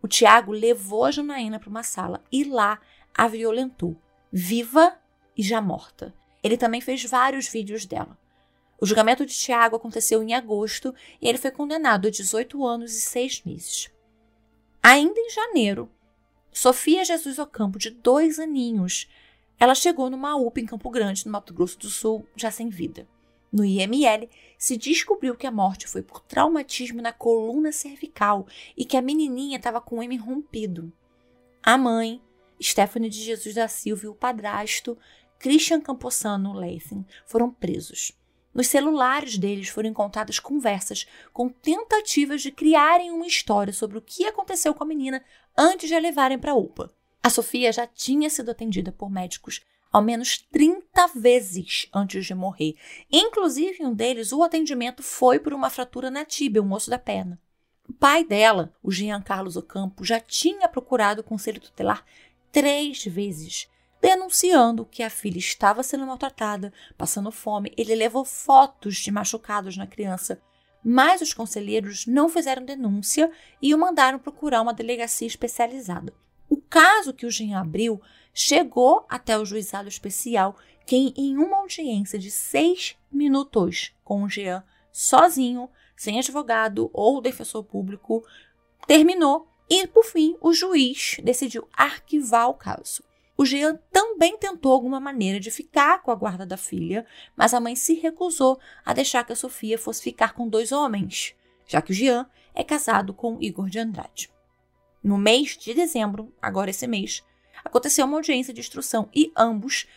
O 0.02 0.08
Tiago 0.08 0.52
levou 0.52 1.04
a 1.04 1.10
Janaína 1.10 1.58
para 1.58 1.70
uma 1.70 1.82
sala 1.82 2.22
e 2.30 2.44
lá 2.44 2.78
a 3.14 3.28
violentou, 3.28 3.96
viva 4.32 4.98
e 5.36 5.42
já 5.42 5.60
morta. 5.60 6.14
Ele 6.42 6.56
também 6.56 6.80
fez 6.80 7.04
vários 7.04 7.48
vídeos 7.48 7.86
dela. 7.86 8.18
O 8.80 8.86
julgamento 8.86 9.24
de 9.24 9.32
Tiago 9.32 9.76
aconteceu 9.76 10.22
em 10.22 10.34
agosto 10.34 10.94
e 11.20 11.28
ele 11.28 11.38
foi 11.38 11.50
condenado 11.50 12.08
a 12.08 12.10
18 12.10 12.64
anos 12.66 12.94
e 12.94 13.00
6 13.00 13.42
meses. 13.44 13.90
Ainda 14.82 15.18
em 15.18 15.30
janeiro, 15.30 15.90
Sofia 16.52 17.04
Jesus 17.04 17.38
Ocampo, 17.38 17.78
de 17.78 17.90
dois 17.90 18.38
aninhos, 18.38 19.08
ela 19.58 19.74
chegou 19.74 20.10
numa 20.10 20.36
UPA 20.36 20.60
em 20.60 20.66
Campo 20.66 20.90
Grande, 20.90 21.24
no 21.24 21.32
Mato 21.32 21.54
Grosso 21.54 21.78
do 21.78 21.88
Sul, 21.88 22.26
já 22.36 22.50
sem 22.50 22.68
vida. 22.68 23.08
No 23.50 23.64
IML, 23.64 24.28
se 24.58 24.76
descobriu 24.76 25.36
que 25.36 25.46
a 25.46 25.50
morte 25.50 25.86
foi 25.86 26.02
por 26.02 26.20
traumatismo 26.20 27.00
na 27.00 27.12
coluna 27.12 27.72
cervical 27.72 28.46
e 28.76 28.84
que 28.84 28.96
a 28.96 29.02
menininha 29.02 29.56
estava 29.56 29.80
com 29.80 29.98
o 29.98 30.02
M 30.02 30.16
rompido. 30.16 30.92
A 31.62 31.78
mãe, 31.78 32.20
Stephanie 32.64 33.10
de 33.10 33.22
Jesus 33.22 33.54
da 33.54 33.68
Silva 33.68 34.06
e 34.06 34.08
o 34.08 34.14
padrasto 34.14 34.96
Christian 35.38 35.80
Camposano 35.80 36.52
Leithen 36.52 37.04
foram 37.26 37.50
presos. 37.50 38.12
Nos 38.54 38.68
celulares 38.68 39.36
deles 39.36 39.68
foram 39.68 39.90
encontradas 39.90 40.38
conversas 40.38 41.06
com 41.32 41.48
tentativas 41.48 42.40
de 42.40 42.52
criarem 42.52 43.10
uma 43.10 43.26
história 43.26 43.72
sobre 43.72 43.98
o 43.98 44.02
que 44.02 44.24
aconteceu 44.24 44.72
com 44.72 44.84
a 44.84 44.86
menina 44.86 45.22
antes 45.56 45.88
de 45.88 45.94
a 45.94 45.98
levarem 45.98 46.38
para 46.38 46.52
a 46.52 46.56
UPA. 46.56 46.90
A 47.22 47.28
Sofia 47.28 47.72
já 47.72 47.86
tinha 47.86 48.30
sido 48.30 48.50
atendida 48.50 48.92
por 48.92 49.10
médicos 49.10 49.60
ao 49.92 50.02
menos 50.02 50.38
30 50.50 51.06
vezes 51.14 51.88
antes 51.94 52.26
de 52.26 52.34
morrer. 52.34 52.74
Inclusive, 53.10 53.82
em 53.82 53.86
um 53.86 53.94
deles, 53.94 54.32
o 54.32 54.42
atendimento 54.42 55.02
foi 55.02 55.38
por 55.38 55.52
uma 55.52 55.70
fratura 55.70 56.10
na 56.10 56.24
tíbia, 56.24 56.62
um 56.62 56.72
osso 56.72 56.90
da 56.90 56.98
perna. 56.98 57.40
O 57.88 57.92
pai 57.92 58.24
dela, 58.24 58.74
o 58.82 58.90
Jean 58.90 59.20
Carlos 59.20 59.56
Ocampo, 59.56 60.04
já 60.04 60.18
tinha 60.18 60.68
procurado 60.68 61.20
o 61.20 61.24
conselho 61.24 61.60
tutelar 61.60 62.04
três 62.54 63.04
vezes, 63.04 63.68
denunciando 64.00 64.86
que 64.86 65.02
a 65.02 65.10
filha 65.10 65.38
estava 65.38 65.82
sendo 65.82 66.06
maltratada, 66.06 66.72
passando 66.96 67.32
fome. 67.32 67.74
Ele 67.76 67.96
levou 67.96 68.24
fotos 68.24 68.98
de 68.98 69.10
machucados 69.10 69.76
na 69.76 69.88
criança, 69.88 70.40
mas 70.84 71.20
os 71.20 71.34
conselheiros 71.34 72.06
não 72.06 72.28
fizeram 72.28 72.64
denúncia 72.64 73.28
e 73.60 73.74
o 73.74 73.78
mandaram 73.78 74.20
procurar 74.20 74.62
uma 74.62 74.72
delegacia 74.72 75.26
especializada. 75.26 76.14
O 76.48 76.56
caso 76.56 77.12
que 77.12 77.26
o 77.26 77.30
Jean 77.30 77.58
abriu 77.58 78.00
chegou 78.32 79.04
até 79.08 79.36
o 79.36 79.44
juizado 79.44 79.88
especial, 79.88 80.56
quem, 80.86 81.12
em 81.16 81.36
uma 81.36 81.56
audiência 81.56 82.20
de 82.20 82.30
seis 82.30 82.96
minutos 83.10 83.92
com 84.04 84.22
o 84.22 84.28
Jean 84.28 84.62
sozinho, 84.92 85.68
sem 85.96 86.20
advogado 86.20 86.88
ou 86.92 87.20
defensor 87.20 87.64
público, 87.64 88.24
terminou 88.86 89.48
e, 89.68 89.86
por 89.86 90.04
fim, 90.04 90.36
o 90.40 90.52
juiz 90.52 91.16
decidiu 91.22 91.68
arquivar 91.72 92.48
o 92.48 92.54
caso. 92.54 93.02
O 93.36 93.44
Jean 93.44 93.80
também 93.90 94.38
tentou 94.38 94.72
alguma 94.72 95.00
maneira 95.00 95.40
de 95.40 95.50
ficar 95.50 96.02
com 96.02 96.10
a 96.10 96.14
guarda 96.14 96.46
da 96.46 96.56
filha, 96.56 97.04
mas 97.36 97.52
a 97.52 97.60
mãe 97.60 97.74
se 97.74 97.94
recusou 97.94 98.60
a 98.84 98.92
deixar 98.92 99.24
que 99.24 99.32
a 99.32 99.36
Sofia 99.36 99.76
fosse 99.76 100.02
ficar 100.02 100.34
com 100.34 100.48
dois 100.48 100.70
homens, 100.70 101.34
já 101.66 101.82
que 101.82 101.90
o 101.90 101.94
Jean 101.94 102.28
é 102.54 102.62
casado 102.62 103.12
com 103.12 103.42
Igor 103.42 103.68
de 103.68 103.80
Andrade. 103.80 104.30
No 105.02 105.18
mês 105.18 105.56
de 105.58 105.74
dezembro, 105.74 106.32
agora 106.40 106.70
esse 106.70 106.86
mês, 106.86 107.24
aconteceu 107.64 108.06
uma 108.06 108.16
audiência 108.16 108.54
de 108.54 108.60
instrução 108.60 109.08
e 109.12 109.32
ambos, 109.36 109.88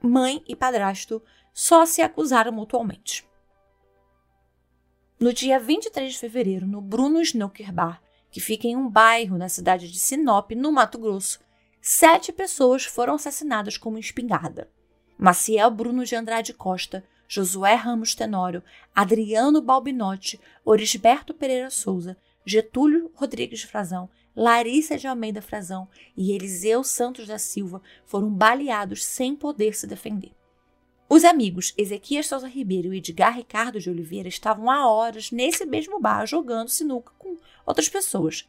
mãe 0.00 0.42
e 0.48 0.56
padrasto, 0.56 1.22
só 1.52 1.84
se 1.84 2.00
acusaram 2.00 2.52
mutualmente. 2.52 3.28
No 5.20 5.32
dia 5.32 5.58
23 5.58 6.12
de 6.12 6.18
fevereiro, 6.18 6.66
no 6.66 6.80
Bruno 6.80 7.20
Snooker 7.20 7.72
Bar, 7.72 8.02
que 8.36 8.40
fica 8.40 8.68
em 8.68 8.76
um 8.76 8.86
bairro 8.86 9.38
na 9.38 9.48
cidade 9.48 9.90
de 9.90 9.98
Sinop, 9.98 10.50
no 10.50 10.70
Mato 10.70 10.98
Grosso, 10.98 11.40
sete 11.80 12.30
pessoas 12.30 12.84
foram 12.84 13.14
assassinadas 13.14 13.78
com 13.78 13.88
uma 13.88 13.98
espingarda. 13.98 14.70
Maciel 15.16 15.70
Bruno 15.70 16.04
de 16.04 16.14
Andrade 16.14 16.52
Costa, 16.52 17.02
Josué 17.26 17.72
Ramos 17.72 18.14
Tenório, 18.14 18.62
Adriano 18.94 19.62
Balbinotti, 19.62 20.38
Orisberto 20.66 21.32
Pereira 21.32 21.70
Souza, 21.70 22.14
Getúlio 22.44 23.10
Rodrigues 23.14 23.62
Frazão, 23.62 24.06
Larissa 24.36 24.98
de 24.98 25.06
Almeida 25.06 25.40
Frazão 25.40 25.88
e 26.14 26.32
Eliseu 26.32 26.84
Santos 26.84 27.26
da 27.26 27.38
Silva 27.38 27.80
foram 28.04 28.28
baleados 28.28 29.02
sem 29.02 29.34
poder 29.34 29.74
se 29.74 29.86
defender. 29.86 30.35
Os 31.08 31.24
amigos 31.24 31.72
Ezequias 31.78 32.26
Souza 32.26 32.48
Ribeiro 32.48 32.92
e 32.92 32.98
Edgar 32.98 33.36
Ricardo 33.36 33.78
de 33.78 33.88
Oliveira 33.88 34.28
estavam 34.28 34.68
há 34.68 34.90
horas 34.90 35.30
nesse 35.30 35.64
mesmo 35.64 36.00
bar 36.00 36.26
jogando 36.26 36.68
sinuca 36.68 37.12
com 37.16 37.36
outras 37.64 37.88
pessoas. 37.88 38.48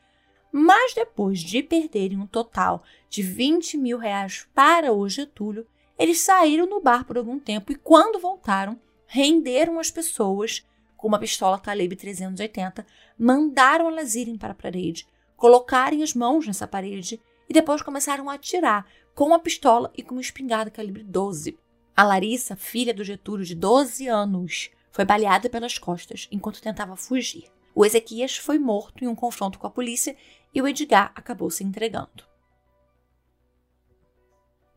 Mas 0.51 0.95
depois 0.95 1.39
de 1.39 1.61
perderem 1.61 2.17
um 2.17 2.25
total 2.25 2.83
de 3.09 3.21
20 3.21 3.77
mil 3.77 3.99
reais 3.99 4.47
para 4.55 4.91
o 4.91 5.07
Getúlio, 5.07 5.67
eles 5.99 6.21
saíram 6.21 6.65
no 6.65 6.81
bar 6.81 7.05
por 7.05 7.15
algum 7.17 7.37
tempo 7.37 7.71
e, 7.71 7.75
quando 7.75 8.19
voltaram, 8.19 8.79
renderam 9.05 9.79
as 9.79 9.91
pessoas 9.91 10.65
com 10.95 11.07
uma 11.07 11.19
pistola 11.19 11.59
calibre 11.59 11.95
380, 11.95 12.87
mandaram 13.19 13.87
elas 13.87 14.15
irem 14.15 14.35
para 14.35 14.53
a 14.53 14.55
parede, 14.55 15.07
colocarem 15.35 16.01
as 16.01 16.15
mãos 16.15 16.47
nessa 16.47 16.67
parede 16.67 17.21
e 17.47 17.53
depois 17.53 17.83
começaram 17.83 18.31
a 18.31 18.33
atirar 18.33 18.87
com 19.13 19.31
a 19.31 19.37
pistola 19.37 19.91
e 19.95 20.01
com 20.01 20.15
uma 20.15 20.21
espingarda 20.21 20.71
calibre 20.71 21.03
12. 21.03 21.55
A 21.97 22.03
Larissa, 22.03 22.55
filha 22.55 22.93
do 22.93 23.03
Getúlio, 23.03 23.43
de 23.43 23.55
12 23.55 24.07
anos, 24.07 24.69
foi 24.91 25.03
baleada 25.03 25.49
pelas 25.49 25.79
costas 25.79 26.27
enquanto 26.31 26.61
tentava 26.61 26.95
fugir. 26.95 27.45
O 27.73 27.83
Ezequias 27.83 28.37
foi 28.37 28.59
morto 28.59 29.03
em 29.03 29.07
um 29.07 29.15
confronto 29.15 29.57
com 29.57 29.65
a 29.65 29.71
polícia 29.71 30.15
e 30.53 30.61
o 30.61 30.67
Edgar 30.67 31.11
acabou 31.15 31.49
se 31.49 31.63
entregando. 31.63 32.23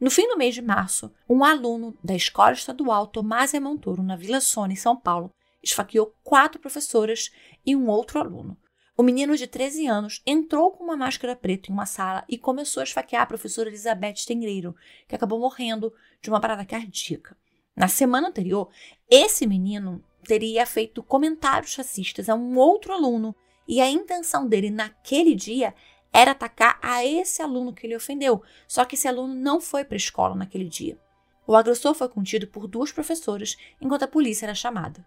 No 0.01 0.11
fim 0.11 0.27
do 0.29 0.39
mês 0.39 0.55
de 0.55 0.63
março, 0.63 1.13
um 1.29 1.45
aluno 1.45 1.95
da 2.03 2.15
Escola 2.15 2.53
Estadual 2.53 3.07
Tomás 3.07 3.53
Montoro, 3.53 4.03
na 4.03 4.17
Vila 4.17 4.41
Sônia, 4.41 4.73
em 4.73 4.77
São 4.77 4.97
Paulo, 4.97 5.31
esfaqueou 5.63 6.15
quatro 6.25 6.59
professoras 6.59 7.31
e 7.67 7.77
um 7.77 7.89
outro 7.89 8.19
aluno. 8.19 8.57
O 9.01 9.03
menino 9.03 9.35
de 9.35 9.47
13 9.47 9.87
anos 9.87 10.21
entrou 10.27 10.73
com 10.73 10.85
uma 10.85 10.95
máscara 10.95 11.35
preta 11.35 11.71
em 11.71 11.73
uma 11.73 11.87
sala 11.87 12.23
e 12.29 12.37
começou 12.37 12.83
a 12.83 12.85
esfaquear 12.85 13.23
a 13.23 13.27
professora 13.27 13.71
Elizabeth 13.71 14.27
Tengreiro, 14.27 14.77
que 15.09 15.15
acabou 15.15 15.41
morrendo 15.41 15.91
de 16.21 16.29
uma 16.29 16.39
parada 16.39 16.67
cardíaca. 16.67 17.35
Na 17.75 17.89
semana 17.89 18.29
anterior, 18.29 18.69
esse 19.09 19.47
menino 19.47 20.05
teria 20.25 20.67
feito 20.67 21.03
comentários 21.03 21.75
racistas 21.77 22.29
a 22.29 22.35
um 22.35 22.59
outro 22.59 22.93
aluno 22.93 23.35
e 23.67 23.81
a 23.81 23.89
intenção 23.89 24.47
dele 24.47 24.69
naquele 24.69 25.35
dia 25.35 25.75
era 26.13 26.33
atacar 26.33 26.79
a 26.83 27.03
esse 27.03 27.41
aluno 27.41 27.73
que 27.73 27.87
ele 27.87 27.97
ofendeu, 27.97 28.43
só 28.69 28.85
que 28.85 28.97
esse 28.97 29.09
aluno 29.09 29.35
não 29.35 29.63
foi 29.63 29.83
para 29.83 29.95
a 29.95 29.97
escola 29.97 30.35
naquele 30.35 30.69
dia. 30.69 31.01
O 31.47 31.57
agressor 31.57 31.95
foi 31.95 32.11
contido 32.11 32.47
por 32.47 32.69
duas 32.69 32.93
professoras 32.93 33.57
enquanto 33.81 34.03
a 34.03 34.09
polícia 34.09 34.45
era 34.45 34.55
chamada. 34.55 35.07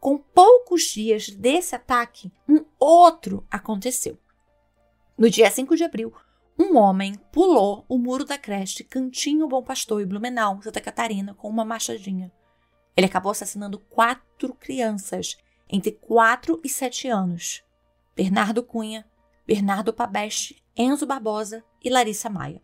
Com 0.00 0.16
poucos 0.16 0.84
dias 0.84 1.28
desse 1.28 1.74
ataque, 1.74 2.32
um 2.48 2.64
outro 2.80 3.46
aconteceu. 3.50 4.18
No 5.16 5.28
dia 5.28 5.50
5 5.50 5.76
de 5.76 5.84
abril, 5.84 6.12
um 6.58 6.76
homem 6.76 7.14
pulou 7.30 7.84
o 7.88 7.98
muro 7.98 8.24
da 8.24 8.38
creche 8.38 8.82
Cantinho 8.82 9.46
Bom 9.46 9.62
Pastor 9.62 10.00
em 10.00 10.06
Blumenau, 10.06 10.60
Santa 10.62 10.80
Catarina, 10.80 11.34
com 11.34 11.48
uma 11.48 11.64
machadinha. 11.64 12.32
Ele 12.96 13.06
acabou 13.06 13.30
assassinando 13.30 13.78
quatro 13.78 14.54
crianças 14.54 15.36
entre 15.68 15.92
4 15.92 16.60
e 16.64 16.68
7 16.68 17.08
anos: 17.08 17.62
Bernardo 18.16 18.62
Cunha, 18.62 19.06
Bernardo 19.46 19.92
Pabeste, 19.92 20.62
Enzo 20.76 21.06
Barbosa 21.06 21.64
e 21.82 21.90
Larissa 21.90 22.30
Maia. 22.30 22.62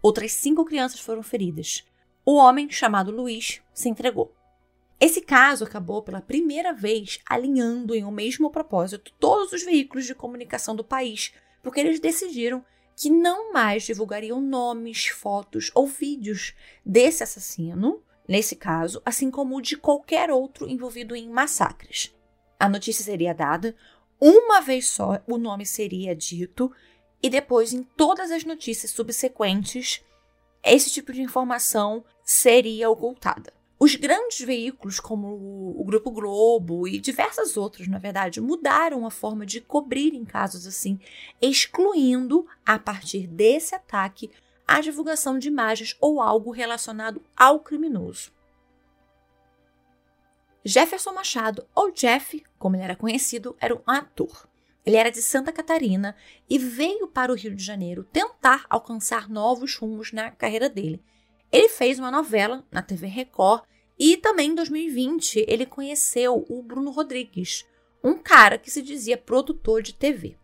Outras 0.00 0.32
cinco 0.32 0.64
crianças 0.64 1.00
foram 1.00 1.22
feridas. 1.22 1.84
O 2.24 2.36
homem, 2.36 2.70
chamado 2.70 3.10
Luiz, 3.10 3.60
se 3.72 3.88
entregou. 3.88 4.34
Esse 5.00 5.20
caso 5.20 5.64
acabou 5.64 6.02
pela 6.02 6.20
primeira 6.20 6.72
vez 6.72 7.20
alinhando 7.24 7.94
em 7.94 8.04
um 8.04 8.10
mesmo 8.10 8.50
propósito 8.50 9.12
todos 9.18 9.52
os 9.52 9.62
veículos 9.62 10.04
de 10.06 10.14
comunicação 10.14 10.74
do 10.74 10.82
país, 10.82 11.32
porque 11.62 11.78
eles 11.78 12.00
decidiram 12.00 12.64
que 12.96 13.08
não 13.08 13.52
mais 13.52 13.84
divulgariam 13.84 14.40
nomes, 14.40 15.06
fotos 15.06 15.70
ou 15.72 15.86
vídeos 15.86 16.52
desse 16.84 17.22
assassino, 17.22 18.02
nesse 18.26 18.56
caso, 18.56 19.00
assim 19.06 19.30
como 19.30 19.62
de 19.62 19.76
qualquer 19.76 20.32
outro 20.32 20.68
envolvido 20.68 21.14
em 21.14 21.28
massacres. 21.28 22.12
A 22.58 22.68
notícia 22.68 23.04
seria 23.04 23.32
dada 23.32 23.76
uma 24.20 24.60
vez 24.60 24.88
só, 24.88 25.22
o 25.28 25.38
nome 25.38 25.64
seria 25.64 26.14
dito, 26.14 26.72
e 27.22 27.30
depois, 27.30 27.72
em 27.72 27.84
todas 27.84 28.32
as 28.32 28.42
notícias 28.42 28.90
subsequentes, 28.90 30.04
esse 30.64 30.90
tipo 30.90 31.12
de 31.12 31.22
informação 31.22 32.04
seria 32.24 32.90
ocultada. 32.90 33.57
Os 33.80 33.94
grandes 33.94 34.40
veículos, 34.40 34.98
como 34.98 35.28
o 35.78 35.84
Grupo 35.84 36.10
Globo 36.10 36.88
e 36.88 36.98
diversas 36.98 37.56
outras, 37.56 37.86
na 37.86 37.98
verdade, 37.98 38.40
mudaram 38.40 39.06
a 39.06 39.10
forma 39.10 39.46
de 39.46 39.60
cobrirem 39.60 40.24
casos 40.24 40.66
assim, 40.66 40.98
excluindo, 41.40 42.44
a 42.66 42.76
partir 42.76 43.28
desse 43.28 43.76
ataque, 43.76 44.32
a 44.66 44.80
divulgação 44.80 45.38
de 45.38 45.46
imagens 45.46 45.96
ou 46.00 46.20
algo 46.20 46.50
relacionado 46.50 47.22
ao 47.36 47.60
criminoso. 47.60 48.32
Jefferson 50.64 51.12
Machado, 51.12 51.64
ou 51.72 51.92
Jeff, 51.92 52.44
como 52.58 52.74
ele 52.74 52.82
era 52.82 52.96
conhecido, 52.96 53.56
era 53.60 53.74
um 53.74 53.82
ator. 53.86 54.48
Ele 54.84 54.96
era 54.96 55.10
de 55.10 55.22
Santa 55.22 55.52
Catarina 55.52 56.16
e 56.50 56.58
veio 56.58 57.06
para 57.06 57.30
o 57.30 57.34
Rio 57.36 57.54
de 57.54 57.62
Janeiro 57.62 58.02
tentar 58.04 58.66
alcançar 58.68 59.28
novos 59.28 59.76
rumos 59.76 60.12
na 60.12 60.30
carreira 60.32 60.68
dele. 60.68 61.02
Ele 61.50 61.68
fez 61.68 61.98
uma 61.98 62.10
novela 62.10 62.64
na 62.70 62.82
TV 62.82 63.06
Record 63.06 63.62
e 63.98 64.16
também 64.16 64.50
em 64.50 64.54
2020 64.54 65.44
ele 65.48 65.64
conheceu 65.64 66.44
o 66.48 66.62
Bruno 66.62 66.90
Rodrigues, 66.90 67.66
um 68.04 68.14
cara 68.14 68.58
que 68.58 68.70
se 68.70 68.82
dizia 68.82 69.16
produtor 69.16 69.82
de 69.82 69.94
TV. 69.94 70.36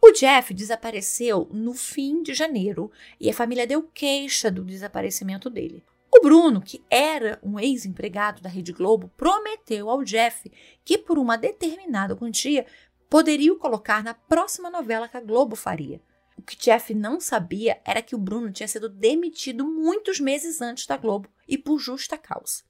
O 0.00 0.12
Jeff 0.12 0.52
desapareceu 0.52 1.48
no 1.50 1.72
fim 1.72 2.22
de 2.22 2.34
janeiro 2.34 2.92
e 3.18 3.30
a 3.30 3.34
família 3.34 3.66
deu 3.66 3.82
queixa 3.82 4.50
do 4.50 4.62
desaparecimento 4.62 5.50
dele. 5.50 5.82
O 6.14 6.20
Bruno, 6.20 6.60
que 6.60 6.84
era 6.88 7.40
um 7.42 7.58
ex-empregado 7.58 8.40
da 8.40 8.48
Rede 8.48 8.72
Globo, 8.72 9.10
prometeu 9.16 9.90
ao 9.90 10.04
Jeff 10.04 10.50
que, 10.84 10.96
por 10.96 11.18
uma 11.18 11.36
determinada 11.36 12.14
quantia, 12.14 12.66
poderia 13.10 13.52
o 13.52 13.58
colocar 13.58 14.04
na 14.04 14.14
próxima 14.14 14.70
novela 14.70 15.08
que 15.08 15.16
a 15.16 15.20
Globo 15.20 15.56
faria. 15.56 16.00
Que 16.46 16.56
Jeff 16.56 16.94
não 16.94 17.20
sabia 17.20 17.80
era 17.84 18.00
que 18.00 18.14
o 18.14 18.18
Bruno 18.18 18.52
tinha 18.52 18.68
sido 18.68 18.88
demitido 18.88 19.66
muitos 19.66 20.20
meses 20.20 20.60
antes 20.60 20.86
da 20.86 20.96
Globo 20.96 21.28
e 21.48 21.58
por 21.58 21.78
justa 21.78 22.16
causa. 22.16 22.62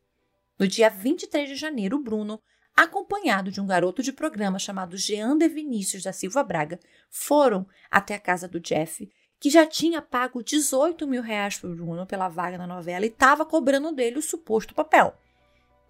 No 0.58 0.66
dia 0.66 0.88
23 0.88 1.50
de 1.50 1.54
janeiro, 1.54 1.96
o 1.96 2.02
Bruno, 2.02 2.40
acompanhado 2.74 3.50
de 3.50 3.60
um 3.60 3.66
garoto 3.66 4.02
de 4.02 4.12
programa 4.12 4.58
chamado 4.58 4.96
Geander 4.96 5.50
Vinícius 5.50 6.02
da 6.02 6.12
Silva 6.12 6.42
Braga, 6.42 6.80
foram 7.10 7.66
até 7.90 8.14
a 8.14 8.18
casa 8.18 8.48
do 8.48 8.58
Jeff, 8.58 9.10
que 9.38 9.50
já 9.50 9.66
tinha 9.66 10.00
pago 10.00 10.42
18 10.42 11.06
mil 11.06 11.20
reais 11.20 11.58
para 11.58 11.68
o 11.68 11.74
Bruno 11.74 12.06
pela 12.06 12.28
vaga 12.28 12.56
na 12.56 12.66
novela 12.66 13.04
e 13.04 13.08
estava 13.08 13.44
cobrando 13.44 13.92
dele 13.92 14.18
o 14.18 14.22
suposto 14.22 14.74
papel. 14.74 15.14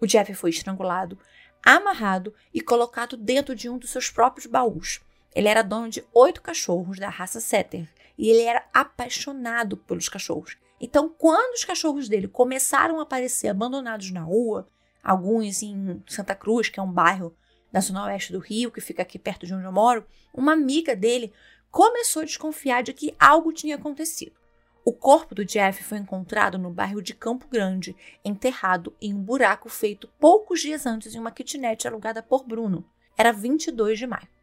O 0.01 0.05
Jeff 0.05 0.33
foi 0.33 0.49
estrangulado, 0.49 1.17
amarrado 1.63 2.33
e 2.53 2.61
colocado 2.61 3.15
dentro 3.15 3.55
de 3.55 3.69
um 3.69 3.77
dos 3.77 3.89
seus 3.89 4.09
próprios 4.09 4.45
baús. 4.45 4.99
Ele 5.37 5.47
era 5.47 5.61
dono 5.61 5.87
de 5.87 6.03
oito 6.15 6.41
cachorros 6.41 6.97
da 6.97 7.09
raça 7.09 7.39
Setter 7.39 7.87
e 8.17 8.27
ele 8.27 8.41
era 8.41 8.65
apaixonado 8.73 9.77
pelos 9.77 10.09
cachorros. 10.09 10.57
Então, 10.81 11.13
quando 11.15 11.53
os 11.53 11.63
cachorros 11.63 12.09
dele 12.09 12.27
começaram 12.27 12.97
a 12.97 13.03
aparecer 13.03 13.47
abandonados 13.47 14.09
na 14.09 14.23
rua, 14.23 14.67
alguns 15.03 15.61
em 15.61 16.01
Santa 16.07 16.33
Cruz, 16.33 16.69
que 16.69 16.79
é 16.79 16.83
um 16.83 16.91
bairro 16.91 17.37
da 17.71 17.79
zona 17.79 18.05
oeste 18.05 18.33
do 18.33 18.39
Rio, 18.39 18.71
que 18.71 18.81
fica 18.81 19.03
aqui 19.03 19.19
perto 19.19 19.45
de 19.45 19.53
onde 19.53 19.65
eu 19.65 19.71
moro, 19.71 20.07
uma 20.33 20.53
amiga 20.53 20.95
dele 20.95 21.31
começou 21.69 22.23
a 22.23 22.25
desconfiar 22.25 22.81
de 22.81 22.91
que 22.91 23.15
algo 23.19 23.53
tinha 23.53 23.75
acontecido. 23.75 24.35
O 24.83 24.91
corpo 24.91 25.35
do 25.35 25.45
Jeff 25.45 25.83
foi 25.83 25.99
encontrado 25.99 26.57
no 26.57 26.71
bairro 26.71 26.99
de 26.99 27.13
Campo 27.13 27.47
Grande, 27.47 27.95
enterrado 28.25 28.91
em 28.99 29.13
um 29.13 29.21
buraco 29.21 29.69
feito 29.69 30.09
poucos 30.19 30.61
dias 30.61 30.87
antes 30.87 31.13
em 31.13 31.19
uma 31.19 31.29
kitnet 31.29 31.87
alugada 31.87 32.23
por 32.23 32.43
Bruno. 32.43 32.83
Era 33.15 33.31
22 33.31 33.99
de 33.99 34.07
maio. 34.07 34.36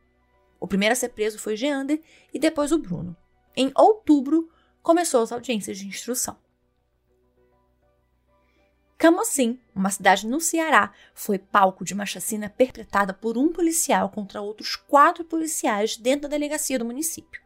O 0.59 0.67
primeiro 0.67 0.93
a 0.93 0.97
ser 0.97 1.11
preso 1.11 1.39
foi 1.39 1.57
Geander 1.57 2.01
e 2.33 2.39
depois 2.39 2.73
o 2.73 2.79
Bruno. 2.79 3.17
Em 3.57 3.71
outubro, 3.75 4.51
começou 4.83 5.23
as 5.23 5.33
audiências 5.33 5.79
de 5.79 5.87
instrução. 5.87 6.37
Camocim, 8.97 9.61
uma 9.75 9.91
cidade 9.91 10.27
no 10.27 10.41
Ceará, 10.41 10.93
foi 11.15 11.39
palco 11.39 11.85
de 11.85 11.93
uma 11.93 12.07
chacina 12.07 12.49
perpetrada 12.49 13.13
por 13.13 13.37
um 13.37 13.53
policial 13.53 14.09
contra 14.09 14.41
outros 14.41 14.77
quatro 14.77 15.25
policiais 15.25 15.97
dentro 15.97 16.23
da 16.23 16.29
delegacia 16.29 16.79
do 16.79 16.85
município. 16.85 17.43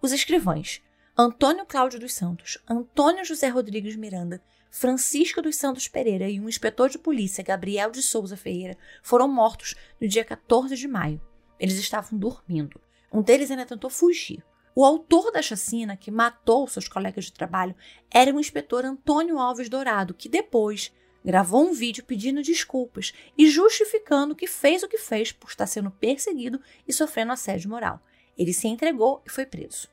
Os 0.00 0.12
escrivães 0.12 0.80
Antônio 1.16 1.66
Cláudio 1.66 1.98
dos 1.98 2.14
Santos, 2.14 2.58
Antônio 2.68 3.24
José 3.24 3.48
Rodrigues 3.48 3.96
Miranda, 3.96 4.42
Francisco 4.70 5.42
dos 5.42 5.56
Santos 5.56 5.88
Pereira 5.88 6.28
e 6.28 6.40
um 6.40 6.48
inspetor 6.48 6.88
de 6.88 6.98
polícia, 6.98 7.42
Gabriel 7.42 7.90
de 7.90 8.02
Souza 8.02 8.36
Ferreira, 8.36 8.78
foram 9.02 9.26
mortos 9.26 9.74
no 10.00 10.06
dia 10.06 10.24
14 10.24 10.76
de 10.76 10.86
maio. 10.86 11.20
Eles 11.60 11.76
estavam 11.78 12.18
dormindo. 12.18 12.80
Um 13.12 13.20
deles 13.20 13.50
ainda 13.50 13.66
tentou 13.66 13.90
fugir. 13.90 14.42
O 14.74 14.84
autor 14.84 15.30
da 15.30 15.42
chacina, 15.42 15.96
que 15.96 16.10
matou 16.10 16.66
seus 16.66 16.88
colegas 16.88 17.26
de 17.26 17.32
trabalho, 17.32 17.74
era 18.10 18.34
o 18.34 18.40
inspetor 18.40 18.84
Antônio 18.84 19.38
Alves 19.38 19.68
Dourado, 19.68 20.14
que 20.14 20.28
depois 20.28 20.90
gravou 21.22 21.68
um 21.68 21.74
vídeo 21.74 22.04
pedindo 22.04 22.42
desculpas 22.42 23.12
e 23.36 23.50
justificando 23.50 24.34
que 24.34 24.46
fez 24.46 24.82
o 24.82 24.88
que 24.88 24.96
fez 24.96 25.32
por 25.32 25.50
estar 25.50 25.66
sendo 25.66 25.90
perseguido 25.90 26.60
e 26.88 26.92
sofrendo 26.92 27.32
assédio 27.32 27.68
moral. 27.68 28.00
Ele 28.38 28.54
se 28.54 28.68
entregou 28.68 29.20
e 29.26 29.30
foi 29.30 29.44
preso. 29.44 29.88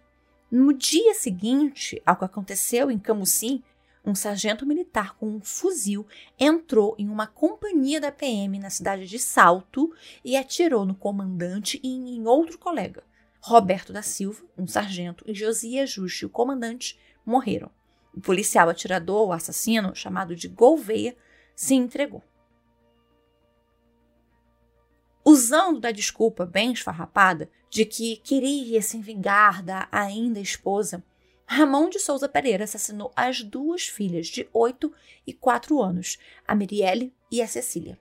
No 0.50 0.72
dia 0.72 1.14
seguinte 1.14 2.02
ao 2.06 2.16
que 2.16 2.24
aconteceu 2.24 2.90
em 2.90 2.98
Camusim, 2.98 3.62
um 4.08 4.16
sargento 4.16 4.66
militar 4.66 5.16
com 5.18 5.28
um 5.28 5.42
fuzil 5.42 6.08
entrou 6.40 6.96
em 6.98 7.10
uma 7.10 7.28
companhia 7.28 8.00
da 8.00 8.10
PM 8.10 8.58
na 8.58 8.70
cidade 8.70 9.06
de 9.06 9.20
Salto 9.20 9.94
e 10.24 10.38
atirou 10.38 10.86
no 10.86 10.96
comandante 10.96 11.78
e 11.84 11.90
em 11.90 12.26
outro 12.26 12.58
colega. 12.58 13.04
Roberto 13.42 13.92
da 13.92 14.02
Silva, 14.02 14.46
um 14.58 14.66
sargento, 14.66 15.26
e 15.28 15.34
Josias 15.34 15.90
Justi, 15.90 16.26
o 16.26 16.30
comandante, 16.30 16.98
morreram. 17.26 17.70
O 18.16 18.22
policial 18.22 18.70
atirador, 18.70 19.28
o 19.28 19.34
assassino, 19.34 19.94
chamado 19.94 20.36
de 20.36 20.48
Gouveia, 20.48 21.16
se 21.54 21.76
entregou. 21.76 22.24
Usando 25.24 25.82
da 25.82 25.92
desculpa 25.92 26.46
bem 26.46 26.72
esfarrapada 26.72 27.50
de 27.70 27.84
que 27.84 28.16
queria 28.18 28.82
se 28.82 28.98
vingar 29.00 29.62
da 29.62 29.90
ainda 29.92 30.40
esposa, 30.40 31.04
Ramon 31.50 31.90
de 31.90 31.98
Souza 31.98 32.28
Pereira 32.28 32.66
assassinou 32.66 33.12
as 33.16 33.42
duas 33.42 33.88
filhas 33.88 34.28
de 34.28 34.48
8 34.54 34.94
e 35.26 35.34
4 35.34 35.82
anos, 35.82 36.18
a 36.46 36.54
Mirielle 36.54 37.14
e 37.32 37.42
a 37.42 37.48
Cecília. 37.48 37.98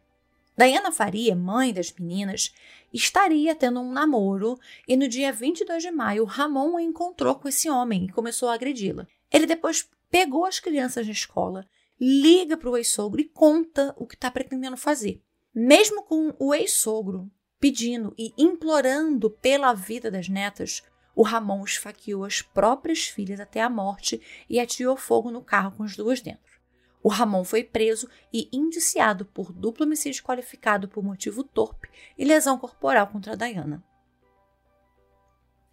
Diana 0.59 0.91
Faria, 0.91 1.37
mãe 1.37 1.73
das 1.73 1.93
meninas, 1.93 2.53
estaria 2.93 3.55
tendo 3.55 3.79
um 3.81 3.93
namoro 3.93 4.59
e 4.89 4.97
no 4.97 5.07
dia 5.07 5.33
22 5.33 5.83
de 5.83 5.91
maio 5.93 6.25
Ramon 6.25 6.77
a 6.77 6.83
encontrou 6.83 7.37
com 7.37 7.49
esse 7.49 7.71
homem 7.71 8.07
e 8.07 8.13
começou 8.13 8.49
a 8.49 8.55
agredi-la. 8.55 9.07
Ele 9.31 9.47
depois 9.47 9.89
pegou 10.11 10.45
as 10.45 10.59
crianças 10.59 11.07
na 11.07 11.13
escola, 11.13 11.65
liga 12.01 12.57
para 12.57 12.71
o 12.71 12.77
ex-sogro 12.77 13.21
e 13.21 13.29
conta 13.29 13.95
o 13.97 14.07
que 14.07 14.15
está 14.15 14.31
pretendendo 14.31 14.77
fazer. 14.77 15.23
Mesmo 15.55 16.03
com 16.03 16.35
o 16.39 16.53
ex-sogro 16.53 17.31
pedindo 17.61 18.15
e 18.19 18.33
implorando 18.37 19.31
pela 19.31 19.73
vida 19.73 20.11
das 20.11 20.29
netas, 20.29 20.83
o 21.17 21.23
Ramon 21.23 21.65
esfaqueou 21.65 22.25
as 22.25 22.43
próprias 22.43 23.07
filhas 23.07 23.41
até 23.41 23.63
a 23.63 23.71
morte 23.71 24.21
e 24.51 24.61
atirou 24.61 24.99
fogo 24.99 25.31
no 25.31 25.41
carro 25.41 25.73
com 25.75 25.83
as 25.83 25.97
duas 25.97 26.21
dentro. 26.21 26.61
O 27.03 27.09
Ramon 27.09 27.43
foi 27.43 27.65
preso 27.65 28.07
e 28.31 28.51
indiciado 28.53 29.25
por 29.25 29.51
duplo 29.51 29.87
homicídio 29.87 30.23
qualificado 30.23 30.89
por 30.89 31.03
motivo 31.03 31.43
torpe 31.43 31.89
e 32.19 32.25
lesão 32.25 32.59
corporal 32.59 33.07
contra 33.07 33.35
Diana. 33.35 33.83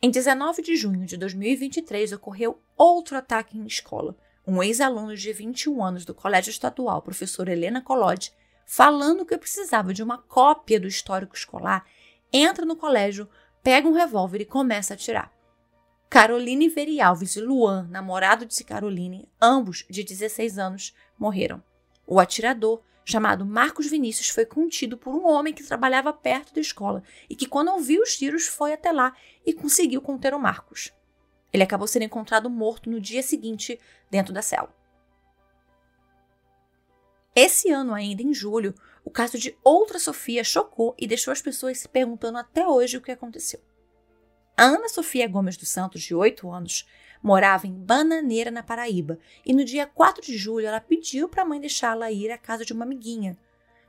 Em 0.01 0.09
19 0.09 0.61
de 0.61 0.77
junho 0.77 1.05
de 1.05 1.17
2023 1.17 2.13
ocorreu 2.13 2.61
outro 2.77 3.17
ataque 3.17 3.57
em 3.57 3.65
escola. 3.65 4.15
Um 4.47 4.63
ex-aluno 4.63 5.15
de 5.15 5.33
21 5.33 5.83
anos 5.83 6.05
do 6.05 6.13
Colégio 6.13 6.51
Estadual, 6.51 7.01
professora 7.01 7.51
Helena 7.51 7.81
Collodi, 7.81 8.31
falando 8.65 9.25
que 9.25 9.37
precisava 9.37 9.93
de 9.93 10.03
uma 10.03 10.17
cópia 10.17 10.79
do 10.79 10.87
histórico 10.87 11.35
escolar, 11.35 11.85
entra 12.33 12.65
no 12.65 12.75
colégio, 12.75 13.29
pega 13.63 13.87
um 13.87 13.93
revólver 13.93 14.41
e 14.41 14.45
começa 14.45 14.93
a 14.93 14.95
atirar. 14.95 15.31
Caroline 16.09 16.69
Verialves 16.69 17.35
e 17.37 17.41
Luan, 17.41 17.87
namorado 17.89 18.45
de 18.45 18.63
Caroline, 18.63 19.27
ambos 19.41 19.85
de 19.89 20.03
16 20.03 20.59
anos, 20.59 20.93
morreram. 21.17 21.63
O 22.05 22.19
atirador, 22.19 22.83
chamado 23.03 23.45
Marcos 23.45 23.87
Vinícius, 23.87 24.29
foi 24.29 24.45
contido 24.45 24.97
por 24.97 25.15
um 25.15 25.25
homem 25.25 25.53
que 25.53 25.63
trabalhava 25.63 26.13
perto 26.13 26.53
da 26.53 26.61
escola 26.61 27.01
e 27.29 27.35
que, 27.35 27.47
quando 27.47 27.71
ouviu 27.71 28.03
os 28.03 28.15
tiros, 28.15 28.45
foi 28.45 28.73
até 28.73 28.91
lá 28.91 29.15
e 29.45 29.53
conseguiu 29.53 30.01
conter 30.01 30.35
o 30.35 30.39
Marcos. 30.39 30.93
Ele 31.51 31.63
acabou 31.63 31.87
sendo 31.87 32.03
encontrado 32.03 32.49
morto 32.49 32.89
no 32.89 32.99
dia 32.99 33.23
seguinte 33.23 33.79
dentro 34.11 34.33
da 34.33 34.41
cela. 34.41 34.75
Esse 37.35 37.71
ano, 37.71 37.93
ainda 37.93 38.21
em 38.21 38.33
julho, 38.33 38.75
o 39.03 39.09
caso 39.09 39.37
de 39.37 39.57
outra 39.63 39.99
Sofia 39.99 40.43
chocou 40.43 40.95
e 40.97 41.05
deixou 41.05 41.31
as 41.31 41.41
pessoas 41.41 41.79
se 41.79 41.89
perguntando 41.89 42.37
até 42.37 42.65
hoje 42.65 42.97
o 42.97 43.01
que 43.01 43.11
aconteceu. 43.11 43.59
A 44.55 44.63
Ana 44.63 44.87
Sofia 44.87 45.27
Gomes 45.27 45.57
dos 45.57 45.69
Santos, 45.69 46.01
de 46.01 46.13
8 46.13 46.49
anos, 46.49 46.87
morava 47.21 47.65
em 47.65 47.73
Bananeira, 47.73 48.51
na 48.51 48.61
Paraíba, 48.61 49.17
e 49.45 49.53
no 49.53 49.65
dia 49.65 49.87
4 49.87 50.21
de 50.21 50.37
julho 50.37 50.67
ela 50.67 50.79
pediu 50.79 51.27
para 51.27 51.41
a 51.43 51.45
mãe 51.45 51.59
deixá-la 51.59 52.11
ir 52.11 52.31
à 52.31 52.37
casa 52.37 52.63
de 52.63 52.73
uma 52.73 52.85
amiguinha. 52.85 53.37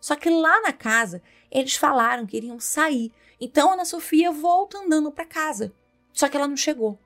Só 0.00 0.16
que 0.16 0.30
lá 0.30 0.60
na 0.62 0.72
casa, 0.72 1.22
eles 1.50 1.76
falaram 1.76 2.26
que 2.26 2.36
iriam 2.36 2.58
sair, 2.58 3.12
então 3.40 3.72
Ana 3.72 3.84
Sofia 3.84 4.30
volta 4.30 4.78
andando 4.78 5.12
para 5.12 5.24
casa. 5.24 5.72
Só 6.12 6.28
que 6.28 6.36
ela 6.36 6.48
não 6.48 6.56
chegou. 6.56 6.98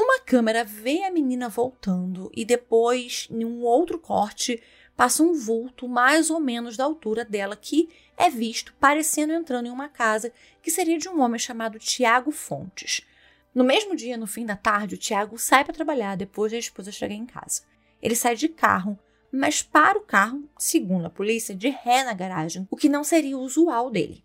Uma 0.00 0.20
câmera 0.20 0.62
vê 0.62 1.02
a 1.02 1.10
menina 1.10 1.48
voltando 1.48 2.30
e 2.32 2.44
depois, 2.44 3.26
em 3.32 3.44
um 3.44 3.64
outro 3.64 3.98
corte, 3.98 4.62
passa 4.96 5.24
um 5.24 5.34
vulto 5.34 5.88
mais 5.88 6.30
ou 6.30 6.38
menos 6.38 6.76
da 6.76 6.84
altura 6.84 7.24
dela 7.24 7.56
que 7.56 7.88
é 8.16 8.30
visto 8.30 8.72
parecendo 8.78 9.32
entrando 9.32 9.66
em 9.66 9.72
uma 9.72 9.88
casa 9.88 10.32
que 10.62 10.70
seria 10.70 10.98
de 10.98 11.08
um 11.08 11.20
homem 11.20 11.36
chamado 11.36 11.80
Tiago 11.80 12.30
Fontes. 12.30 13.00
No 13.52 13.64
mesmo 13.64 13.96
dia, 13.96 14.16
no 14.16 14.28
fim 14.28 14.46
da 14.46 14.54
tarde, 14.54 14.94
o 14.94 14.98
Tiago 14.98 15.36
sai 15.36 15.64
para 15.64 15.74
trabalhar 15.74 16.16
depois 16.16 16.52
da 16.52 16.58
esposa 16.58 16.92
chegar 16.92 17.16
em 17.16 17.26
casa. 17.26 17.62
Ele 18.00 18.14
sai 18.14 18.36
de 18.36 18.48
carro, 18.48 18.96
mas 19.32 19.64
para 19.64 19.98
o 19.98 20.02
carro, 20.02 20.48
segundo 20.56 21.06
a 21.06 21.10
polícia, 21.10 21.56
de 21.56 21.70
ré 21.70 22.04
na 22.04 22.14
garagem, 22.14 22.68
o 22.70 22.76
que 22.76 22.88
não 22.88 23.02
seria 23.02 23.36
usual 23.36 23.90
dele. 23.90 24.22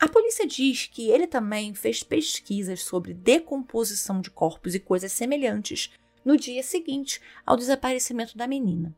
A 0.00 0.08
polícia 0.08 0.46
diz 0.46 0.86
que 0.86 1.10
ele 1.10 1.26
também 1.26 1.74
fez 1.74 2.02
pesquisas 2.02 2.82
sobre 2.82 3.12
decomposição 3.12 4.22
de 4.22 4.30
corpos 4.30 4.74
e 4.74 4.80
coisas 4.80 5.12
semelhantes 5.12 5.92
no 6.24 6.38
dia 6.38 6.62
seguinte 6.62 7.20
ao 7.44 7.54
desaparecimento 7.54 8.34
da 8.34 8.46
menina. 8.46 8.96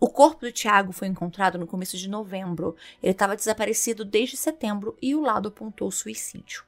O 0.00 0.08
corpo 0.08 0.40
do 0.40 0.50
Tiago 0.50 0.92
foi 0.92 1.08
encontrado 1.08 1.58
no 1.58 1.66
começo 1.66 1.98
de 1.98 2.08
novembro. 2.08 2.74
Ele 3.02 3.12
estava 3.12 3.36
desaparecido 3.36 4.02
desde 4.02 4.34
setembro 4.34 4.96
e 5.02 5.14
o 5.14 5.20
lado 5.20 5.48
apontou 5.48 5.90
suicídio. 5.90 6.64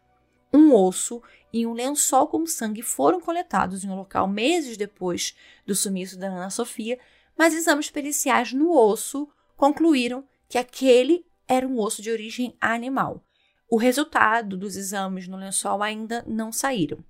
Um 0.53 0.75
osso 0.75 1.23
e 1.51 1.67
um 1.67 1.73
lençol 1.73 2.27
com 2.27 2.45
sangue 2.47 2.83
foram 2.83 3.23
coletados 3.23 3.85
em 3.85 3.89
um 3.89 3.97
local 3.97 4.29
meses 4.29 4.77
depois 4.77 5.35
do 5.67 5.75
sumiço 5.75 6.19
da 6.19 6.27
Ana 6.27 6.51
Sofia, 6.51 6.99
mas 7.39 7.55
exames 7.55 7.89
periciais 7.89 8.53
no 8.53 8.71
osso 8.77 9.27
concluíram 9.57 10.29
que 10.47 10.59
aquele 10.59 11.25
era 11.49 11.67
um 11.67 11.81
osso 11.81 12.03
de 12.03 12.11
origem 12.11 12.55
animal. 12.61 13.25
O 13.73 13.79
resultado 13.79 14.55
dos 14.55 14.77
exames 14.77 15.27
no 15.27 15.39
lençol 15.39 15.83
ainda 15.83 16.23
não 16.27 16.53
saíram. 16.53 17.03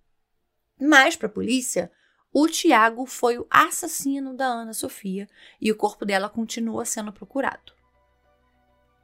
Mas, 0.81 1.16
para 1.16 1.27
a 1.27 1.33
polícia, 1.33 1.90
o 2.33 2.46
Tiago 2.46 3.05
foi 3.05 3.37
o 3.37 3.48
assassino 3.51 4.37
da 4.37 4.46
Ana 4.46 4.72
Sofia 4.72 5.29
e 5.61 5.72
o 5.72 5.77
corpo 5.77 6.05
dela 6.05 6.29
continua 6.29 6.85
sendo 6.85 7.12
procurado. 7.12 7.72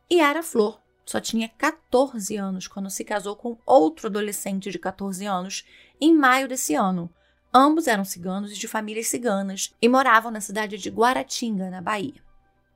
Yara 0.09 0.41
Flor 0.41 0.81
só 1.05 1.19
tinha 1.19 1.49
14 1.49 2.37
anos 2.37 2.69
quando 2.69 2.91
se 2.91 3.05
casou 3.05 3.35
com 3.35 3.59
outro 3.67 4.07
adolescente 4.07 4.71
de 4.71 4.79
14 4.79 5.27
anos 5.27 5.67
em 6.01 6.15
maio 6.15 6.47
desse 6.47 6.77
ano. 6.77 7.13
Ambos 7.53 7.89
eram 7.89 8.05
ciganos 8.05 8.53
e 8.53 8.55
de 8.55 8.69
famílias 8.69 9.09
ciganas 9.09 9.75
e 9.83 9.89
moravam 9.89 10.31
na 10.31 10.41
cidade 10.41 10.79
de 10.79 10.91
Guaratinga, 10.91 11.71
na 11.71 11.83
Bahia. 11.83 12.23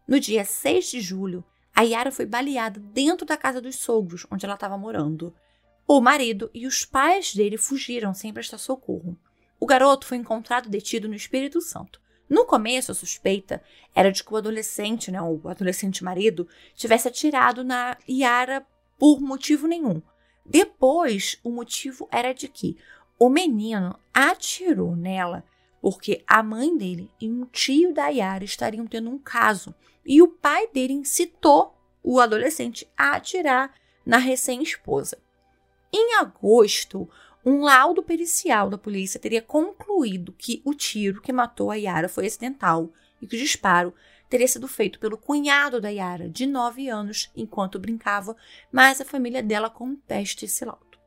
No 0.08 0.18
dia 0.18 0.44
6 0.44 0.90
de 0.90 1.00
julho, 1.00 1.44
a 1.74 1.82
Yara 1.82 2.12
foi 2.12 2.26
baleada 2.26 2.80
dentro 2.80 3.26
da 3.26 3.36
casa 3.36 3.60
dos 3.60 3.76
sogros, 3.76 4.26
onde 4.30 4.44
ela 4.44 4.54
estava 4.54 4.76
morando. 4.76 5.34
O 5.86 6.00
marido 6.00 6.50
e 6.54 6.66
os 6.66 6.84
pais 6.84 7.34
dele 7.34 7.56
fugiram 7.56 8.14
sem 8.14 8.32
prestar 8.32 8.58
socorro. 8.58 9.16
O 9.58 9.66
garoto 9.66 10.06
foi 10.06 10.16
encontrado 10.16 10.68
detido 10.68 11.08
no 11.08 11.14
Espírito 11.14 11.60
Santo. 11.60 12.00
No 12.28 12.44
começo, 12.44 12.92
a 12.92 12.94
suspeita 12.94 13.62
era 13.94 14.10
de 14.10 14.24
que 14.24 14.32
o 14.32 14.36
adolescente, 14.36 15.10
né, 15.10 15.20
o 15.20 15.48
adolescente 15.48 16.04
marido, 16.04 16.48
tivesse 16.74 17.08
atirado 17.08 17.62
na 17.62 17.96
Yara 18.08 18.66
por 18.98 19.20
motivo 19.20 19.66
nenhum. 19.66 20.00
Depois, 20.44 21.38
o 21.44 21.50
motivo 21.50 22.08
era 22.10 22.32
de 22.32 22.48
que 22.48 22.76
o 23.18 23.28
menino 23.28 23.98
atirou 24.12 24.96
nela 24.96 25.44
porque 25.82 26.22
a 26.28 26.44
mãe 26.44 26.76
dele 26.78 27.10
e 27.20 27.28
um 27.28 27.44
tio 27.44 27.92
da 27.92 28.06
Yara 28.06 28.44
estariam 28.44 28.86
tendo 28.86 29.10
um 29.10 29.18
caso 29.18 29.74
e 30.04 30.20
o 30.22 30.28
pai 30.28 30.68
dele 30.68 30.92
incitou 30.92 31.76
o 32.02 32.20
adolescente 32.20 32.90
a 32.96 33.16
atirar 33.16 33.72
na 34.04 34.18
recém-esposa. 34.18 35.18
Em 35.92 36.14
agosto, 36.16 37.08
um 37.44 37.62
laudo 37.62 38.02
pericial 38.02 38.70
da 38.70 38.78
polícia 38.78 39.20
teria 39.20 39.42
concluído 39.42 40.32
que 40.32 40.62
o 40.64 40.74
tiro 40.74 41.20
que 41.20 41.32
matou 41.32 41.70
a 41.70 41.74
Yara 41.74 42.08
foi 42.08 42.26
acidental 42.26 42.92
e 43.20 43.26
que 43.26 43.36
o 43.36 43.38
disparo 43.38 43.94
teria 44.28 44.48
sido 44.48 44.66
feito 44.66 44.98
pelo 44.98 45.18
cunhado 45.18 45.80
da 45.80 45.90
Yara, 45.90 46.28
de 46.28 46.46
9 46.46 46.88
anos, 46.88 47.30
enquanto 47.36 47.78
brincava, 47.78 48.34
mas 48.72 49.00
a 49.00 49.04
família 49.04 49.42
dela 49.42 49.68
contesta 49.68 50.44
esse 50.44 50.64
laudo. 50.64 50.98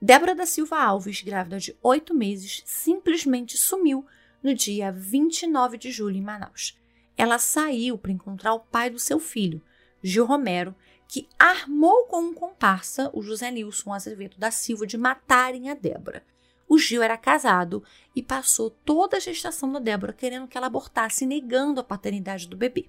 Débora 0.00 0.34
da 0.34 0.46
Silva 0.46 0.78
Alves, 0.78 1.20
grávida 1.20 1.58
de 1.58 1.76
8 1.82 2.14
meses, 2.14 2.62
simplesmente 2.64 3.58
sumiu 3.58 4.06
no 4.42 4.54
dia 4.54 4.92
29 4.92 5.76
de 5.76 5.90
julho 5.90 6.16
em 6.16 6.22
Manaus. 6.22 6.79
Ela 7.20 7.38
saiu 7.38 7.98
para 7.98 8.10
encontrar 8.10 8.54
o 8.54 8.60
pai 8.60 8.88
do 8.88 8.98
seu 8.98 9.20
filho, 9.20 9.60
Gil 10.02 10.24
Romero, 10.24 10.74
que 11.06 11.28
armou 11.38 12.06
com 12.06 12.22
um 12.22 12.32
comparsa, 12.32 13.10
o 13.12 13.20
José 13.20 13.50
Nilson 13.50 13.92
Azevedo 13.92 14.38
da 14.38 14.50
Silva, 14.50 14.86
de 14.86 14.96
matarem 14.96 15.68
a 15.68 15.74
Débora. 15.74 16.24
O 16.66 16.78
Gil 16.78 17.02
era 17.02 17.18
casado 17.18 17.84
e 18.16 18.22
passou 18.22 18.70
toda 18.70 19.18
a 19.18 19.20
gestação 19.20 19.70
da 19.70 19.78
Débora 19.78 20.14
querendo 20.14 20.48
que 20.48 20.56
ela 20.56 20.68
abortasse, 20.68 21.26
negando 21.26 21.78
a 21.78 21.84
paternidade 21.84 22.48
do 22.48 22.56
bebê. 22.56 22.88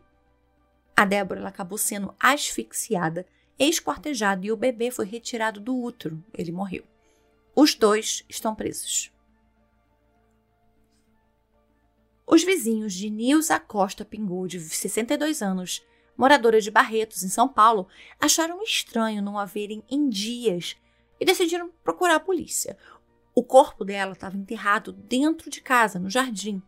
A 0.96 1.04
Débora 1.04 1.46
acabou 1.46 1.78
sendo 1.78 2.16
asfixiada, 2.18 3.28
esquartejada 3.60 4.46
e 4.46 4.52
o 4.54 4.56
bebê 4.56 4.92
foi 4.92 5.08
retirado 5.08 5.60
do 5.60 5.78
útero. 5.78 6.24
Ele 6.34 6.54
morreu. 6.54 6.86
Os 7.54 7.76
dois 7.76 8.24
estão 8.30 8.56
presos. 8.56 9.12
Os 12.34 12.46
vizinhos 12.46 12.94
de 12.94 13.10
Nilza 13.10 13.60
Costa 13.60 14.06
Pingu, 14.06 14.48
de 14.48 14.58
62 14.58 15.42
anos, 15.42 15.86
moradora 16.16 16.62
de 16.62 16.72
Barretos, 16.72 17.24
em 17.24 17.28
São 17.28 17.46
Paulo, 17.46 17.90
acharam 18.22 18.64
estranho 18.64 19.22
não 19.22 19.38
a 19.38 19.44
verem 19.44 19.84
em 19.90 20.08
dias 20.08 20.78
e 21.20 21.26
decidiram 21.26 21.70
procurar 21.84 22.16
a 22.16 22.20
polícia. 22.22 22.78
O 23.36 23.44
corpo 23.44 23.84
dela 23.84 24.14
estava 24.14 24.38
enterrado 24.38 24.94
dentro 24.94 25.50
de 25.50 25.60
casa, 25.60 26.00
no 26.00 26.10
jardim. 26.10 26.64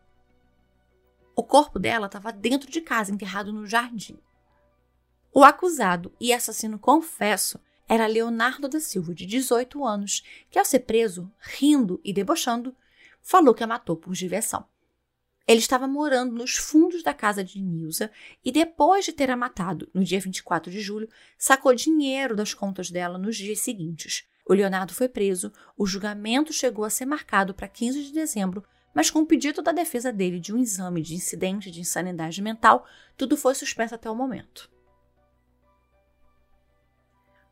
O 1.34 1.42
corpo 1.42 1.78
dela 1.78 2.08
estava 2.08 2.30
dentro 2.30 2.70
de 2.70 2.82
casa, 2.82 3.10
enterrado 3.10 3.50
no 3.50 3.66
jardim. 3.66 4.18
O 5.32 5.42
acusado 5.42 6.12
e 6.20 6.30
assassino 6.34 6.78
confesso 6.78 7.58
era 7.88 8.06
Leonardo 8.06 8.68
da 8.68 8.80
Silva, 8.80 9.14
de 9.14 9.24
18 9.24 9.82
anos, 9.82 10.22
que, 10.50 10.58
ao 10.58 10.64
ser 10.66 10.80
preso, 10.80 11.32
rindo 11.38 11.98
e 12.04 12.12
debochando, 12.12 12.76
falou 13.22 13.54
que 13.54 13.64
a 13.64 13.66
matou 13.66 13.96
por 13.96 14.12
diversão. 14.12 14.66
Ele 15.46 15.58
estava 15.58 15.86
morando 15.86 16.32
nos 16.32 16.56
fundos 16.56 17.02
da 17.02 17.12
casa 17.12 17.44
de 17.44 17.60
Nilza 17.60 18.10
e, 18.42 18.50
depois 18.50 19.04
de 19.04 19.12
ter 19.12 19.30
a 19.30 19.36
matado 19.36 19.90
no 19.92 20.02
dia 20.02 20.18
24 20.18 20.72
de 20.72 20.80
julho, 20.80 21.08
sacou 21.36 21.74
dinheiro 21.74 22.34
das 22.34 22.54
contas 22.54 22.90
dela 22.90 23.18
nos 23.18 23.36
dias 23.36 23.60
seguintes. 23.60 24.26
O 24.46 24.54
Leonardo 24.54 24.94
foi 24.94 25.08
preso, 25.08 25.52
o 25.76 25.86
julgamento 25.86 26.52
chegou 26.52 26.84
a 26.84 26.90
ser 26.90 27.04
marcado 27.04 27.52
para 27.52 27.68
15 27.68 28.04
de 28.04 28.12
dezembro, 28.12 28.64
mas 28.94 29.10
com 29.10 29.20
o 29.20 29.26
pedido 29.26 29.60
da 29.60 29.72
defesa 29.72 30.10
dele 30.10 30.40
de 30.40 30.54
um 30.54 30.58
exame 30.58 31.02
de 31.02 31.14
incidente 31.14 31.70
de 31.70 31.80
insanidade 31.80 32.40
mental, 32.40 32.86
tudo 33.16 33.36
foi 33.36 33.54
suspenso 33.54 33.94
até 33.94 34.08
o 34.10 34.14
momento. 34.14 34.70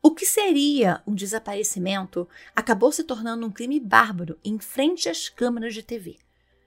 O 0.01 0.13
que 0.13 0.25
seria 0.25 1.01
um 1.05 1.13
desaparecimento 1.13 2.27
acabou 2.55 2.91
se 2.91 3.03
tornando 3.03 3.45
um 3.45 3.51
crime 3.51 3.79
bárbaro 3.79 4.37
em 4.43 4.57
frente 4.57 5.09
às 5.09 5.29
câmeras 5.29 5.73
de 5.73 5.83
TV. 5.83 6.17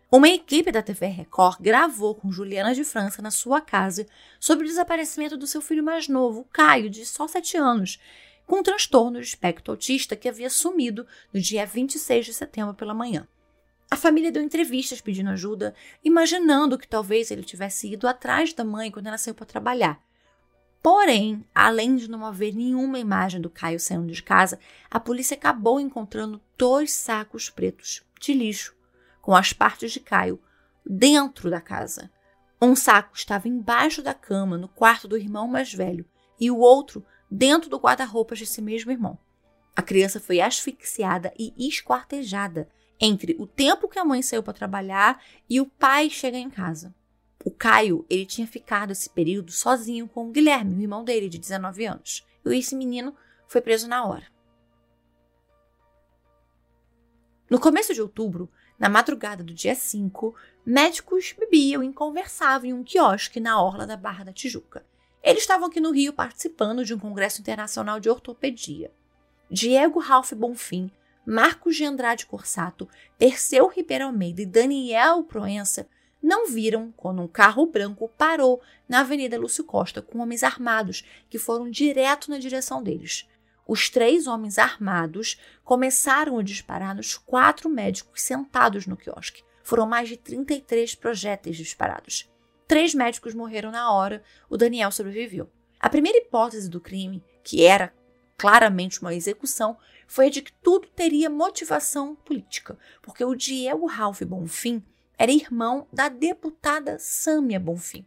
Uma 0.08 0.28
equipe 0.28 0.70
da 0.70 0.82
TV 0.82 1.06
Record 1.06 1.58
gravou 1.60 2.14
com 2.14 2.30
Juliana 2.30 2.72
de 2.72 2.84
França 2.84 3.20
na 3.20 3.32
sua 3.32 3.60
casa 3.60 4.06
sobre 4.38 4.64
o 4.64 4.68
desaparecimento 4.68 5.36
do 5.36 5.48
seu 5.48 5.60
filho 5.60 5.82
mais 5.82 6.06
novo, 6.06 6.46
Caio, 6.52 6.88
de 6.88 7.04
só 7.04 7.26
7 7.26 7.56
anos, 7.56 8.00
com 8.46 8.60
um 8.60 8.62
transtorno 8.62 9.20
de 9.20 9.26
espectro 9.26 9.72
autista 9.72 10.14
que 10.14 10.28
havia 10.28 10.48
sumido 10.48 11.04
no 11.34 11.40
dia 11.40 11.66
26 11.66 12.26
de 12.26 12.34
setembro 12.34 12.72
pela 12.72 12.94
manhã. 12.94 13.26
A 13.90 13.96
família 13.96 14.30
deu 14.30 14.44
entrevistas 14.44 15.00
pedindo 15.00 15.30
ajuda, 15.30 15.74
imaginando 16.04 16.78
que 16.78 16.86
talvez 16.86 17.32
ele 17.32 17.42
tivesse 17.42 17.92
ido 17.92 18.06
atrás 18.06 18.52
da 18.52 18.64
mãe 18.64 18.92
quando 18.92 19.08
ela 19.08 19.18
saiu 19.18 19.34
para 19.34 19.44
trabalhar. 19.44 20.00
Porém, 20.80 21.44
além 21.52 21.96
de 21.96 22.08
não 22.08 22.24
haver 22.24 22.54
nenhuma 22.54 23.00
imagem 23.00 23.40
do 23.40 23.50
Caio 23.50 23.80
saindo 23.80 24.12
de 24.12 24.22
casa, 24.22 24.56
a 24.88 25.00
polícia 25.00 25.36
acabou 25.36 25.80
encontrando 25.80 26.40
dois 26.56 26.92
sacos 26.92 27.50
pretos 27.50 28.04
de 28.20 28.32
lixo 28.32 28.75
com 29.26 29.34
as 29.34 29.52
partes 29.52 29.90
de 29.90 29.98
Caio 29.98 30.40
dentro 30.88 31.50
da 31.50 31.60
casa. 31.60 32.12
Um 32.62 32.76
saco 32.76 33.16
estava 33.16 33.48
embaixo 33.48 34.00
da 34.00 34.14
cama, 34.14 34.56
no 34.56 34.68
quarto 34.68 35.08
do 35.08 35.16
irmão 35.16 35.48
mais 35.48 35.74
velho, 35.74 36.06
e 36.38 36.48
o 36.48 36.58
outro 36.58 37.04
dentro 37.28 37.68
do 37.68 37.76
guarda-roupas 37.76 38.38
desse 38.38 38.62
mesmo 38.62 38.92
irmão. 38.92 39.18
A 39.74 39.82
criança 39.82 40.20
foi 40.20 40.40
asfixiada 40.40 41.34
e 41.36 41.52
esquartejada 41.68 42.68
entre 43.00 43.34
o 43.40 43.48
tempo 43.48 43.88
que 43.88 43.98
a 43.98 44.04
mãe 44.04 44.22
saiu 44.22 44.44
para 44.44 44.54
trabalhar 44.54 45.20
e 45.50 45.60
o 45.60 45.66
pai 45.66 46.08
chegar 46.08 46.38
em 46.38 46.48
casa. 46.48 46.94
O 47.44 47.50
Caio, 47.50 48.06
ele 48.08 48.26
tinha 48.26 48.46
ficado 48.46 48.92
esse 48.92 49.10
período 49.10 49.50
sozinho 49.50 50.06
com 50.06 50.28
o 50.28 50.30
Guilherme, 50.30 50.76
o 50.76 50.80
irmão 50.80 51.02
dele, 51.02 51.28
de 51.28 51.38
19 51.38 51.84
anos. 51.84 52.24
E 52.44 52.56
esse 52.56 52.76
menino 52.76 53.12
foi 53.48 53.60
preso 53.60 53.88
na 53.88 54.06
hora. 54.06 54.28
No 57.50 57.58
começo 57.58 57.92
de 57.92 58.00
outubro, 58.00 58.48
na 58.78 58.88
madrugada 58.88 59.42
do 59.42 59.54
dia 59.54 59.74
5, 59.74 60.34
médicos 60.64 61.34
bebiam 61.38 61.82
e 61.82 61.92
conversavam 61.92 62.68
em 62.68 62.72
um 62.72 62.84
quiosque 62.84 63.40
na 63.40 63.60
orla 63.62 63.86
da 63.86 63.96
Barra 63.96 64.24
da 64.24 64.32
Tijuca. 64.32 64.84
Eles 65.22 65.42
estavam 65.42 65.66
aqui 65.66 65.80
no 65.80 65.90
Rio 65.90 66.12
participando 66.12 66.84
de 66.84 66.94
um 66.94 66.98
congresso 66.98 67.40
internacional 67.40 67.98
de 67.98 68.08
ortopedia. 68.08 68.92
Diego 69.50 69.98
Ralph 69.98 70.32
Bonfim, 70.32 70.90
Marcos 71.26 71.76
de 71.76 71.84
Andrade 71.84 72.26
Corsato, 72.26 72.88
Perseu 73.18 73.66
Ribeiro 73.68 74.04
Almeida 74.04 74.42
e 74.42 74.46
Daniel 74.46 75.24
Proença 75.24 75.88
não 76.22 76.46
viram 76.46 76.92
quando 76.96 77.22
um 77.22 77.28
carro 77.28 77.66
branco 77.66 78.08
parou 78.16 78.60
na 78.88 79.00
Avenida 79.00 79.38
Lúcio 79.38 79.64
Costa 79.64 80.02
com 80.02 80.18
homens 80.18 80.42
armados 80.42 81.04
que 81.28 81.38
foram 81.38 81.70
direto 81.70 82.30
na 82.30 82.38
direção 82.38 82.82
deles. 82.82 83.28
Os 83.66 83.90
três 83.90 84.26
homens 84.26 84.58
armados 84.58 85.40
começaram 85.64 86.38
a 86.38 86.42
disparar 86.42 86.94
nos 86.94 87.16
quatro 87.16 87.68
médicos 87.68 88.22
sentados 88.22 88.86
no 88.86 88.96
quiosque. 88.96 89.42
Foram 89.64 89.86
mais 89.86 90.08
de 90.08 90.16
33 90.16 90.94
projéteis 90.94 91.56
disparados. 91.56 92.30
Três 92.68 92.94
médicos 92.94 93.34
morreram 93.34 93.72
na 93.72 93.92
hora, 93.92 94.22
o 94.48 94.56
Daniel 94.56 94.92
sobreviveu. 94.92 95.50
A 95.80 95.88
primeira 95.88 96.18
hipótese 96.18 96.70
do 96.70 96.80
crime, 96.80 97.22
que 97.42 97.64
era 97.64 97.92
claramente 98.36 99.00
uma 99.00 99.14
execução, 99.14 99.76
foi 100.06 100.26
a 100.26 100.30
de 100.30 100.42
que 100.42 100.52
tudo 100.52 100.86
teria 100.88 101.28
motivação 101.28 102.14
política, 102.14 102.78
porque 103.02 103.24
o 103.24 103.34
Diego 103.34 103.86
Ralph 103.86 104.22
Bonfim 104.22 104.82
era 105.18 105.32
irmão 105.32 105.86
da 105.92 106.08
deputada 106.08 106.98
Sâmia 106.98 107.58
Bonfim. 107.58 108.06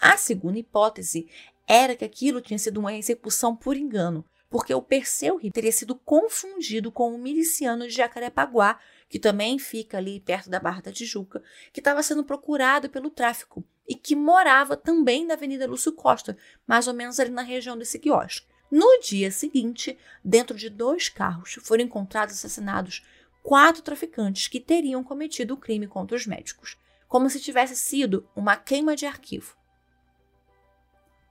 A 0.00 0.16
segunda 0.16 0.58
hipótese 0.58 1.28
era 1.66 1.96
que 1.96 2.04
aquilo 2.04 2.40
tinha 2.40 2.58
sido 2.58 2.78
uma 2.78 2.94
execução 2.94 3.54
por 3.54 3.76
engano, 3.76 4.24
porque 4.50 4.72
o 4.74 4.82
Perseu 4.82 5.38
teria 5.52 5.72
sido 5.72 5.94
confundido 5.94 6.90
com 6.90 7.12
um 7.14 7.18
miliciano 7.18 7.86
de 7.86 7.94
Jacarepaguá, 7.94 8.78
que 9.08 9.18
também 9.18 9.58
fica 9.58 9.98
ali 9.98 10.20
perto 10.20 10.48
da 10.48 10.60
Barra 10.60 10.82
da 10.82 10.92
Tijuca, 10.92 11.42
que 11.72 11.80
estava 11.80 12.02
sendo 12.02 12.24
procurado 12.24 12.88
pelo 12.88 13.10
tráfico 13.10 13.64
e 13.86 13.94
que 13.94 14.14
morava 14.14 14.76
também 14.76 15.26
na 15.26 15.34
Avenida 15.34 15.66
Lúcio 15.66 15.92
Costa, 15.92 16.36
mais 16.66 16.86
ou 16.86 16.94
menos 16.94 17.18
ali 17.18 17.30
na 17.30 17.42
região 17.42 17.76
desse 17.76 17.98
quiosque. 17.98 18.46
No 18.70 19.00
dia 19.00 19.30
seguinte, 19.30 19.98
dentro 20.22 20.56
de 20.56 20.68
dois 20.68 21.08
carros, 21.08 21.58
foram 21.62 21.84
encontrados 21.84 22.34
assassinados 22.34 23.02
quatro 23.42 23.82
traficantes 23.82 24.46
que 24.46 24.60
teriam 24.60 25.02
cometido 25.02 25.54
o 25.54 25.56
crime 25.56 25.86
contra 25.86 26.14
os 26.14 26.26
médicos, 26.26 26.76
como 27.08 27.30
se 27.30 27.40
tivesse 27.40 27.74
sido 27.74 28.28
uma 28.36 28.56
queima 28.56 28.94
de 28.94 29.06
arquivo. 29.06 29.57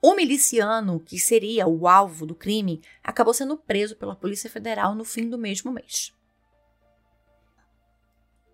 O 0.01 0.13
miliciano, 0.15 0.99
que 0.99 1.17
seria 1.17 1.67
o 1.67 1.87
alvo 1.87 2.25
do 2.25 2.35
crime, 2.35 2.81
acabou 3.03 3.33
sendo 3.33 3.57
preso 3.57 3.95
pela 3.95 4.15
Polícia 4.15 4.49
Federal 4.49 4.93
no 4.93 5.03
fim 5.03 5.27
do 5.27 5.37
mesmo 5.37 5.71
mês. 5.71 6.13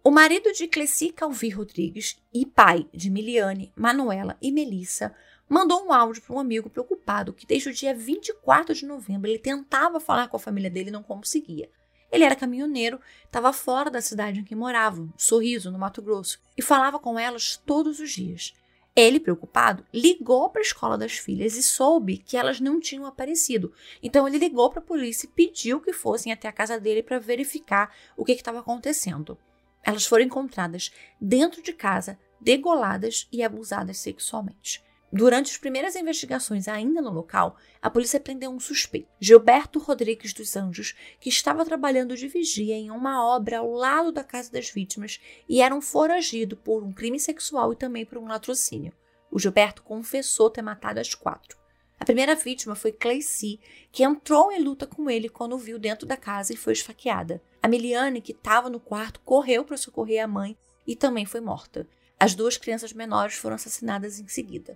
O 0.01 0.11
marido 0.11 0.51
de 0.51 0.67
Cleci 0.67 1.11
Calvi 1.11 1.49
Rodrigues 1.49 2.21
e 2.33 2.45
pai 2.45 2.87
de 2.93 3.09
Miliane, 3.09 3.71
Manuela 3.75 4.37
e 4.41 4.51
Melissa 4.51 5.15
mandou 5.47 5.85
um 5.85 5.93
áudio 5.93 6.21
para 6.21 6.35
um 6.35 6.39
amigo 6.39 6.69
preocupado 6.69 7.33
que 7.33 7.45
desde 7.45 7.69
o 7.69 7.73
dia 7.73 7.93
24 7.93 8.73
de 8.73 8.85
novembro 8.85 9.29
ele 9.29 9.39
tentava 9.39 9.99
falar 9.99 10.27
com 10.27 10.37
a 10.37 10.39
família 10.39 10.69
dele 10.69 10.89
e 10.89 10.93
não 10.93 11.03
conseguia. 11.03 11.69
Ele 12.11 12.23
era 12.23 12.35
caminhoneiro, 12.35 12.99
estava 13.25 13.51
fora 13.51 13.89
da 13.89 14.01
cidade 14.01 14.39
em 14.39 14.43
que 14.43 14.55
morava, 14.55 15.07
Sorriso, 15.17 15.71
no 15.71 15.79
Mato 15.79 16.01
Grosso, 16.01 16.39
e 16.57 16.61
falava 16.61 16.99
com 16.99 17.17
elas 17.17 17.57
todos 17.65 17.99
os 17.99 18.11
dias. 18.11 18.53
Ele, 18.95 19.19
preocupado, 19.19 19.83
ligou 19.91 20.49
para 20.49 20.61
a 20.61 20.63
escola 20.63 20.97
das 20.97 21.13
filhas 21.13 21.55
e 21.55 21.63
soube 21.63 22.17
que 22.17 22.37
elas 22.37 22.59
não 22.59 22.79
tinham 22.79 23.07
aparecido. 23.07 23.73
Então 24.03 24.27
ele 24.27 24.37
ligou 24.37 24.69
para 24.69 24.79
a 24.79 24.85
polícia 24.85 25.25
e 25.25 25.29
pediu 25.29 25.81
que 25.81 25.91
fossem 25.91 26.31
até 26.31 26.47
a 26.47 26.53
casa 26.53 26.79
dele 26.79 27.01
para 27.01 27.17
verificar 27.17 27.91
o 28.15 28.23
que 28.23 28.33
estava 28.33 28.59
acontecendo. 28.59 29.37
Elas 29.83 30.05
foram 30.05 30.23
encontradas 30.23 30.91
dentro 31.19 31.61
de 31.61 31.73
casa, 31.73 32.19
degoladas 32.39 33.27
e 33.31 33.43
abusadas 33.43 33.97
sexualmente. 33.97 34.83
Durante 35.15 35.51
as 35.51 35.57
primeiras 35.57 35.95
investigações 35.95 36.67
ainda 36.67 36.99
no 36.99 37.11
local, 37.11 37.55
a 37.79 37.87
polícia 37.87 38.19
prendeu 38.19 38.49
um 38.49 38.59
suspeito, 38.59 39.07
Gilberto 39.19 39.77
Rodrigues 39.77 40.33
dos 40.33 40.57
Anjos, 40.57 40.95
que 41.19 41.29
estava 41.29 41.63
trabalhando 41.63 42.17
de 42.17 42.27
vigia 42.27 42.73
em 42.73 42.89
uma 42.89 43.23
obra 43.23 43.59
ao 43.59 43.69
lado 43.69 44.11
da 44.11 44.23
casa 44.23 44.51
das 44.51 44.71
vítimas 44.71 45.21
e 45.47 45.61
era 45.61 45.75
um 45.75 45.81
foragido 45.81 46.57
por 46.57 46.81
um 46.81 46.91
crime 46.91 47.19
sexual 47.19 47.71
e 47.71 47.75
também 47.75 48.07
por 48.07 48.17
um 48.17 48.27
latrocínio. 48.27 48.91
O 49.29 49.37
Gilberto 49.37 49.83
confessou 49.83 50.49
ter 50.49 50.63
matado 50.63 50.99
as 50.99 51.13
quatro. 51.13 51.59
A 51.99 52.05
primeira 52.05 52.33
vítima 52.33 52.73
foi 52.73 52.91
Claycy, 52.91 53.59
que 53.91 54.03
entrou 54.03 54.51
em 54.51 54.63
luta 54.63 54.87
com 54.87 55.07
ele 55.11 55.29
quando 55.29 55.53
o 55.53 55.59
viu 55.59 55.77
dentro 55.77 56.07
da 56.07 56.17
casa 56.17 56.53
e 56.53 56.57
foi 56.57 56.73
esfaqueada. 56.73 57.39
A 57.61 57.67
Miliane, 57.67 58.19
que 58.19 58.31
estava 58.31 58.67
no 58.67 58.79
quarto, 58.79 59.19
correu 59.19 59.63
para 59.63 59.77
socorrer 59.77 60.23
a 60.23 60.27
mãe 60.27 60.57
e 60.87 60.95
também 60.95 61.27
foi 61.27 61.39
morta. 61.39 61.87
As 62.19 62.33
duas 62.33 62.57
crianças 62.57 62.93
menores 62.93 63.35
foram 63.35 63.55
assassinadas 63.55 64.19
em 64.19 64.27
seguida. 64.27 64.75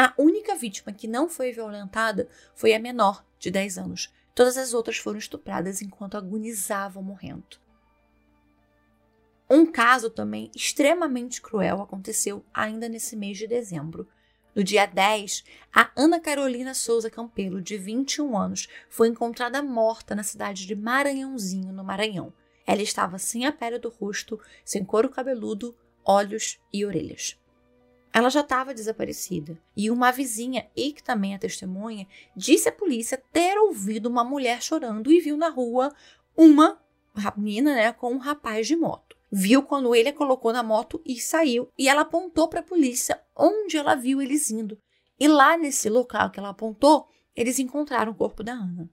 A 0.00 0.14
única 0.16 0.54
vítima 0.54 0.92
que 0.92 1.08
não 1.08 1.28
foi 1.28 1.50
violentada 1.50 2.28
foi 2.54 2.72
a 2.72 2.78
menor, 2.78 3.26
de 3.36 3.50
10 3.50 3.78
anos. 3.78 4.14
Todas 4.32 4.56
as 4.56 4.72
outras 4.72 4.96
foram 4.96 5.18
estupradas 5.18 5.82
enquanto 5.82 6.16
agonizavam 6.16 7.02
morrendo. 7.02 7.58
Um 9.50 9.66
caso 9.66 10.08
também 10.08 10.52
extremamente 10.54 11.42
cruel 11.42 11.82
aconteceu 11.82 12.44
ainda 12.54 12.88
nesse 12.88 13.16
mês 13.16 13.38
de 13.38 13.48
dezembro. 13.48 14.06
No 14.54 14.62
dia 14.62 14.86
10, 14.86 15.42
a 15.74 15.90
Ana 15.96 16.20
Carolina 16.20 16.74
Souza 16.74 17.10
Campelo, 17.10 17.60
de 17.60 17.76
21 17.76 18.38
anos, 18.38 18.68
foi 18.88 19.08
encontrada 19.08 19.60
morta 19.64 20.14
na 20.14 20.22
cidade 20.22 20.64
de 20.64 20.76
Maranhãozinho, 20.76 21.72
no 21.72 21.82
Maranhão. 21.82 22.32
Ela 22.64 22.82
estava 22.82 23.18
sem 23.18 23.46
a 23.46 23.50
pele 23.50 23.80
do 23.80 23.88
rosto, 23.88 24.40
sem 24.64 24.84
couro 24.84 25.08
cabeludo, 25.08 25.76
olhos 26.04 26.60
e 26.72 26.86
orelhas. 26.86 27.36
Ela 28.12 28.30
já 28.30 28.40
estava 28.40 28.74
desaparecida 28.74 29.58
e 29.76 29.90
uma 29.90 30.10
vizinha, 30.10 30.68
e 30.74 30.92
que 30.92 31.02
também 31.02 31.34
é 31.34 31.38
testemunha, 31.38 32.06
disse 32.34 32.68
à 32.68 32.72
polícia 32.72 33.22
ter 33.32 33.58
ouvido 33.58 34.06
uma 34.06 34.24
mulher 34.24 34.62
chorando 34.62 35.12
e 35.12 35.20
viu 35.20 35.36
na 35.36 35.48
rua 35.48 35.94
uma 36.36 36.80
menina 37.36 37.74
né, 37.74 37.92
com 37.92 38.12
um 38.12 38.18
rapaz 38.18 38.66
de 38.66 38.76
moto 38.76 39.18
viu 39.30 39.62
quando 39.62 39.94
ele 39.94 40.08
a 40.08 40.12
colocou 40.12 40.52
na 40.52 40.62
moto 40.62 41.00
e 41.04 41.20
saiu. 41.20 41.70
E 41.78 41.88
ela 41.88 42.02
apontou 42.02 42.48
para 42.48 42.60
a 42.60 42.64
polícia 42.64 43.20
onde 43.36 43.76
ela 43.76 43.94
viu 43.94 44.20
eles 44.20 44.50
indo. 44.50 44.78
E 45.18 45.28
lá 45.28 45.56
nesse 45.56 45.88
local 45.88 46.30
que 46.30 46.38
ela 46.38 46.50
apontou, 46.50 47.08
eles 47.34 47.58
encontraram 47.58 48.12
o 48.12 48.14
corpo 48.14 48.42
da 48.42 48.52
Ana. 48.52 48.88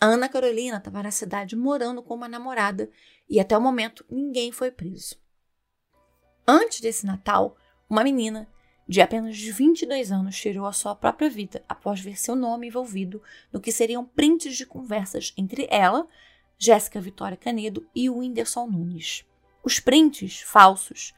A 0.00 0.06
Ana 0.06 0.28
Carolina 0.28 0.78
estava 0.78 1.02
na 1.02 1.10
cidade 1.10 1.54
morando 1.54 2.02
com 2.02 2.14
uma 2.14 2.28
namorada 2.28 2.90
e 3.28 3.38
até 3.38 3.56
o 3.56 3.60
momento 3.60 4.04
ninguém 4.10 4.50
foi 4.50 4.70
preso. 4.70 5.16
Antes 6.46 6.80
desse 6.80 7.06
Natal, 7.06 7.56
uma 7.92 8.02
menina 8.02 8.48
de 8.88 9.02
apenas 9.02 9.38
22 9.38 10.10
anos 10.10 10.40
tirou 10.40 10.64
a 10.64 10.72
sua 10.72 10.94
própria 10.94 11.28
vida 11.28 11.62
após 11.68 12.00
ver 12.00 12.18
seu 12.18 12.34
nome 12.34 12.68
envolvido 12.68 13.22
no 13.52 13.60
que 13.60 13.70
seriam 13.70 14.02
prints 14.02 14.56
de 14.56 14.64
conversas 14.64 15.34
entre 15.36 15.68
ela, 15.70 16.08
Jéssica 16.56 16.98
Vitória 17.02 17.36
Canedo 17.36 17.86
e 17.94 18.08
o 18.08 18.16
Whindersson 18.16 18.66
Nunes. 18.66 19.26
Os 19.62 19.78
prints 19.78 20.40
falsos 20.40 21.12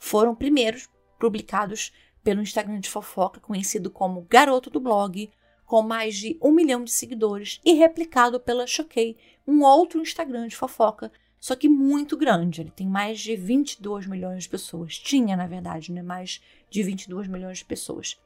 foram 0.00 0.34
primeiros 0.34 0.88
publicados 1.16 1.92
pelo 2.24 2.42
Instagram 2.42 2.80
de 2.80 2.90
fofoca, 2.90 3.38
conhecido 3.38 3.88
como 3.88 4.26
Garoto 4.28 4.68
do 4.68 4.80
Blog, 4.80 5.30
com 5.64 5.80
mais 5.80 6.16
de 6.16 6.36
um 6.42 6.50
milhão 6.50 6.82
de 6.82 6.90
seguidores, 6.90 7.60
e 7.64 7.74
replicado 7.74 8.40
pela 8.40 8.66
Choquei, 8.66 9.16
um 9.46 9.62
outro 9.62 10.02
Instagram 10.02 10.48
de 10.48 10.56
fofoca, 10.56 11.12
só 11.40 11.54
que 11.54 11.68
muito 11.68 12.16
grande. 12.16 12.60
Ele 12.60 12.70
tem 12.70 12.88
mais 12.88 13.20
de 13.20 13.36
22 13.36 14.06
milhões 14.06 14.44
de 14.44 14.48
pessoas. 14.48 14.98
Tinha, 14.98 15.36
na 15.36 15.46
verdade, 15.46 15.92
né? 15.92 16.02
mais 16.02 16.42
de 16.70 16.82
22 16.82 17.28
milhões 17.28 17.58
de 17.58 17.64
pessoas. 17.64 18.18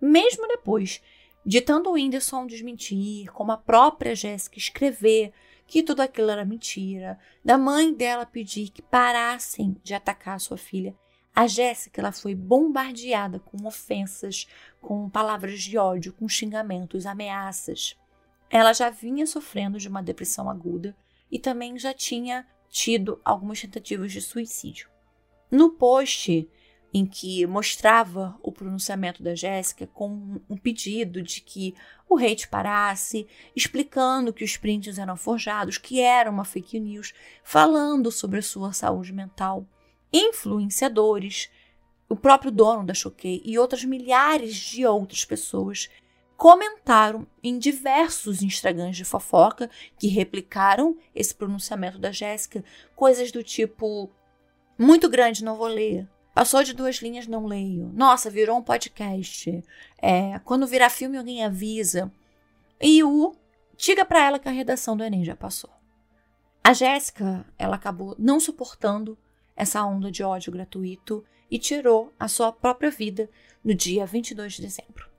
Mesmo 0.00 0.48
depois 0.48 1.02
de 1.44 1.60
tanto 1.60 1.90
o 1.90 1.92
Whindersson 1.94 2.46
desmentir, 2.46 3.30
como 3.32 3.52
a 3.52 3.56
própria 3.56 4.14
Jéssica 4.14 4.58
escrever 4.58 5.32
que 5.66 5.82
tudo 5.82 6.00
aquilo 6.00 6.30
era 6.30 6.44
mentira, 6.44 7.18
da 7.44 7.56
mãe 7.56 7.94
dela 7.94 8.26
pedir 8.26 8.70
que 8.70 8.82
parassem 8.82 9.76
de 9.82 9.94
atacar 9.94 10.40
sua 10.40 10.56
filha. 10.56 10.94
A 11.34 11.46
Jéssica 11.46 12.00
ela 12.00 12.12
foi 12.12 12.34
bombardeada 12.34 13.38
com 13.38 13.66
ofensas, 13.66 14.48
com 14.80 15.08
palavras 15.08 15.62
de 15.62 15.78
ódio, 15.78 16.12
com 16.12 16.28
xingamentos, 16.28 17.06
ameaças. 17.06 17.96
Ela 18.50 18.72
já 18.72 18.90
vinha 18.90 19.26
sofrendo 19.26 19.78
de 19.78 19.88
uma 19.88 20.02
depressão 20.02 20.50
aguda 20.50 20.96
e 21.30 21.38
também 21.38 21.78
já 21.78 21.94
tinha 21.94 22.46
tido 22.68 23.20
algumas 23.24 23.60
tentativas 23.60 24.12
de 24.12 24.20
suicídio. 24.20 24.88
No 25.50 25.70
post 25.70 26.48
em 26.92 27.06
que 27.06 27.46
mostrava 27.46 28.36
o 28.42 28.50
pronunciamento 28.50 29.22
da 29.22 29.34
Jéssica 29.34 29.86
com 29.86 30.40
um 30.48 30.56
pedido 30.56 31.22
de 31.22 31.40
que 31.40 31.74
o 32.08 32.18
hate 32.18 32.48
parasse, 32.48 33.28
explicando 33.54 34.32
que 34.32 34.42
os 34.42 34.56
prints 34.56 34.98
eram 34.98 35.16
forjados, 35.16 35.78
que 35.78 36.00
era 36.00 36.30
uma 36.30 36.44
fake 36.44 36.80
news, 36.80 37.12
falando 37.44 38.10
sobre 38.10 38.40
a 38.40 38.42
sua 38.42 38.72
saúde 38.72 39.12
mental. 39.12 39.64
Influenciadores, 40.12 41.48
o 42.08 42.16
próprio 42.16 42.50
dono 42.50 42.84
da 42.84 42.92
Choquei 42.92 43.40
e 43.44 43.56
outras 43.56 43.84
milhares 43.84 44.56
de 44.56 44.84
outras 44.84 45.24
pessoas 45.24 45.88
comentaram 46.40 47.26
em 47.42 47.58
diversos 47.58 48.42
Instagrams 48.42 48.96
de 48.96 49.04
fofoca 49.04 49.68
que 49.98 50.08
replicaram 50.08 50.96
esse 51.14 51.34
pronunciamento 51.34 51.98
da 51.98 52.10
Jéssica, 52.10 52.64
coisas 52.96 53.30
do 53.30 53.42
tipo 53.42 54.10
muito 54.78 55.06
grande, 55.06 55.44
não 55.44 55.58
vou 55.58 55.66
ler. 55.66 56.08
Passou 56.34 56.62
de 56.64 56.72
duas 56.72 56.96
linhas, 56.96 57.26
não 57.26 57.44
leio. 57.44 57.92
Nossa, 57.92 58.30
virou 58.30 58.56
um 58.56 58.62
podcast. 58.62 59.62
É, 60.00 60.38
quando 60.38 60.66
virar 60.66 60.88
filme, 60.88 61.18
alguém 61.18 61.44
avisa. 61.44 62.10
E 62.80 63.04
o 63.04 63.36
diga 63.76 64.06
para 64.06 64.24
ela 64.24 64.38
que 64.38 64.48
a 64.48 64.52
redação 64.52 64.96
do 64.96 65.04
Enem 65.04 65.22
já 65.22 65.36
passou. 65.36 65.68
A 66.64 66.72
Jéssica, 66.72 67.44
ela 67.58 67.76
acabou 67.76 68.16
não 68.18 68.40
suportando 68.40 69.18
essa 69.54 69.84
onda 69.84 70.10
de 70.10 70.22
ódio 70.22 70.50
gratuito 70.50 71.22
e 71.50 71.58
tirou 71.58 72.14
a 72.18 72.28
sua 72.28 72.50
própria 72.50 72.90
vida 72.90 73.28
no 73.62 73.74
dia 73.74 74.06
22 74.06 74.54
de 74.54 74.62
dezembro. 74.62 75.09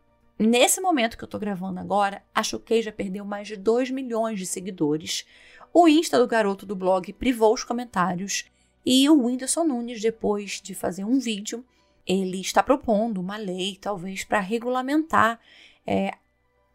Nesse 0.43 0.81
momento 0.81 1.19
que 1.19 1.23
eu 1.23 1.27
tô 1.27 1.37
gravando 1.37 1.79
agora, 1.79 2.23
a 2.33 2.41
Choquei 2.41 2.81
já 2.81 2.91
perdeu 2.91 3.23
mais 3.23 3.47
de 3.47 3.55
2 3.55 3.91
milhões 3.91 4.39
de 4.39 4.47
seguidores. 4.47 5.23
O 5.71 5.87
Insta 5.87 6.17
do 6.17 6.25
garoto 6.25 6.65
do 6.65 6.75
blog 6.75 7.13
privou 7.13 7.53
os 7.53 7.63
comentários 7.63 8.45
e 8.83 9.07
o 9.07 9.23
Whindersson 9.23 9.63
Nunes, 9.63 10.01
depois 10.01 10.59
de 10.59 10.73
fazer 10.73 11.03
um 11.03 11.19
vídeo, 11.19 11.63
ele 12.07 12.41
está 12.41 12.63
propondo 12.63 13.21
uma 13.21 13.37
lei, 13.37 13.77
talvez, 13.79 14.23
para 14.23 14.39
regulamentar 14.39 15.39
é, 15.85 16.15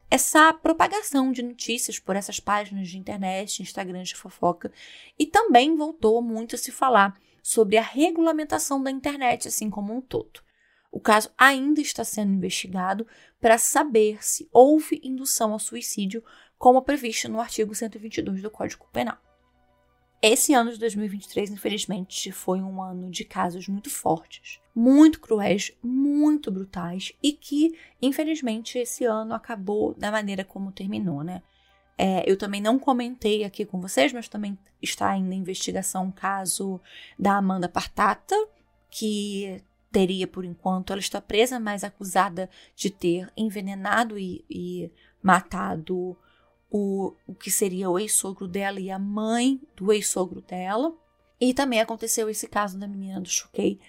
essa 0.09 0.53
propagação 0.53 1.33
de 1.33 1.43
notícias 1.43 1.99
por 1.99 2.15
essas 2.15 2.39
páginas 2.39 2.87
de 2.87 2.99
internet, 2.99 3.61
Instagrams 3.61 4.11
de 4.11 4.15
fofoca, 4.15 4.73
e 5.19 5.27
também 5.27 5.75
voltou 5.75 6.23
muito 6.23 6.55
a 6.55 6.59
se 6.59 6.71
falar 6.71 7.19
sobre 7.43 7.79
a 7.79 7.83
regulamentação 7.83 8.81
da 8.81 8.93
internet, 8.93 9.49
assim 9.49 9.69
como 9.69 9.93
um 9.93 10.01
todo. 10.01 10.46
O 10.91 11.01
caso 11.01 11.31
ainda 11.37 11.81
está 11.81 12.05
sendo 12.05 12.33
investigado 12.33 13.07
para 13.41 13.59
saber 13.59 14.25
se 14.25 14.49
houve 14.53 15.01
indução 15.03 15.53
ao 15.53 15.59
suicídio, 15.59 16.23
como 16.59 16.83
previsto 16.83 17.29
no 17.29 17.41
artigo 17.41 17.75
122 17.75 18.43
do 18.43 18.51
Código 18.51 18.87
Penal. 18.93 19.19
Esse 20.23 20.55
ano 20.55 20.73
de 20.73 20.79
2023, 20.79 21.51
infelizmente, 21.51 22.33
foi 22.33 22.61
um 22.61 22.83
ano 22.83 23.11
de 23.11 23.25
casos 23.25 23.69
muito 23.69 23.91
fortes, 23.91 24.61
muito 24.75 25.21
cruéis, 25.21 25.73
muito 25.83 26.51
brutais 26.51 27.13
e 27.23 27.33
que, 27.33 27.79
infelizmente, 28.01 28.79
esse 28.79 29.05
ano 29.05 29.35
acabou 29.35 29.95
da 29.95 30.11
maneira 30.11 30.43
como 30.43 30.73
terminou, 30.73 31.23
né? 31.23 31.43
É, 31.99 32.31
eu 32.31 32.37
também 32.37 32.61
não 32.61 32.79
comentei 32.79 33.45
aqui 33.45 33.65
com 33.65 33.81
vocês, 33.81 34.13
mas 34.13 34.29
também 34.29 34.59
está 34.83 35.11
ainda 35.11 35.35
em 35.35 35.39
investigação 35.39 36.05
um 36.05 36.11
caso 36.11 36.81
da 37.19 37.37
Amanda 37.37 37.69
Partata, 37.69 38.35
que 38.91 39.63
teria 39.97 40.27
por 40.27 40.45
enquanto. 40.45 40.93
Ela 40.93 41.01
está 41.01 41.23
presa, 41.23 41.59
mas 41.59 41.83
acusada 41.83 42.51
de 42.75 42.91
ter 42.91 43.33
envenenado 43.35 44.19
e, 44.19 44.45
e 44.51 44.93
matado 45.23 46.15
o, 46.71 47.15
o 47.27 47.35
que 47.35 47.51
seria 47.51 47.89
o 47.89 47.99
ex-sogro 47.99 48.47
dela 48.47 48.79
e 48.79 48.91
a 48.91 48.99
mãe 48.99 49.59
do 49.75 49.91
ex-sogro 49.91 50.43
dela. 50.43 50.95
E 51.41 51.55
também 51.55 51.81
aconteceu 51.81 52.29
esse 52.29 52.47
caso 52.47 52.79
da 52.79 52.87
menina 52.87 53.23
do 53.23 53.29
Choquei. 53.29 53.81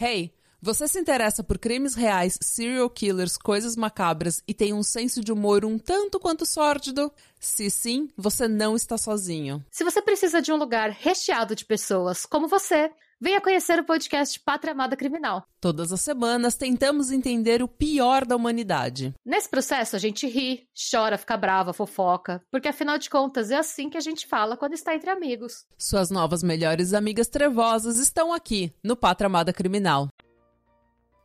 Hey, 0.00 0.34
você 0.60 0.88
se 0.88 0.98
interessa 0.98 1.44
por 1.44 1.58
crimes 1.58 1.94
reais, 1.94 2.36
serial 2.42 2.90
killers, 2.90 3.36
coisas 3.36 3.76
macabras 3.76 4.42
e 4.48 4.52
tem 4.52 4.74
um 4.74 4.82
senso 4.82 5.20
de 5.20 5.30
humor 5.30 5.64
um 5.64 5.78
tanto 5.78 6.18
quanto 6.18 6.44
sórdido? 6.44 7.12
Se 7.38 7.70
sim, 7.70 8.08
você 8.16 8.48
não 8.48 8.74
está 8.74 8.98
sozinho. 8.98 9.64
Se 9.70 9.84
você 9.84 10.02
precisa 10.02 10.42
de 10.42 10.50
um 10.50 10.56
lugar 10.56 10.90
recheado 10.90 11.54
de 11.54 11.64
pessoas 11.64 12.26
como 12.26 12.48
você, 12.48 12.90
venha 13.24 13.40
conhecer 13.40 13.78
o 13.78 13.84
podcast 13.84 14.38
Pátria 14.38 14.72
Amada 14.74 14.94
Criminal. 14.94 15.46
Todas 15.58 15.90
as 15.94 16.02
semanas 16.02 16.56
tentamos 16.56 17.10
entender 17.10 17.62
o 17.62 17.66
pior 17.66 18.26
da 18.26 18.36
humanidade. 18.36 19.14
Nesse 19.24 19.48
processo 19.48 19.96
a 19.96 19.98
gente 19.98 20.26
ri, 20.26 20.68
chora, 20.90 21.16
fica 21.16 21.34
brava, 21.34 21.72
fofoca, 21.72 22.42
porque 22.50 22.68
afinal 22.68 22.98
de 22.98 23.08
contas 23.08 23.50
é 23.50 23.56
assim 23.56 23.88
que 23.88 23.96
a 23.96 24.00
gente 24.02 24.26
fala 24.26 24.58
quando 24.58 24.74
está 24.74 24.94
entre 24.94 25.08
amigos. 25.08 25.64
Suas 25.78 26.10
novas 26.10 26.42
melhores 26.42 26.92
amigas 26.92 27.26
trevosas 27.26 27.96
estão 27.96 28.30
aqui 28.30 28.74
no 28.84 28.94
Pátria 28.94 29.24
Amada 29.24 29.54
Criminal. 29.54 30.08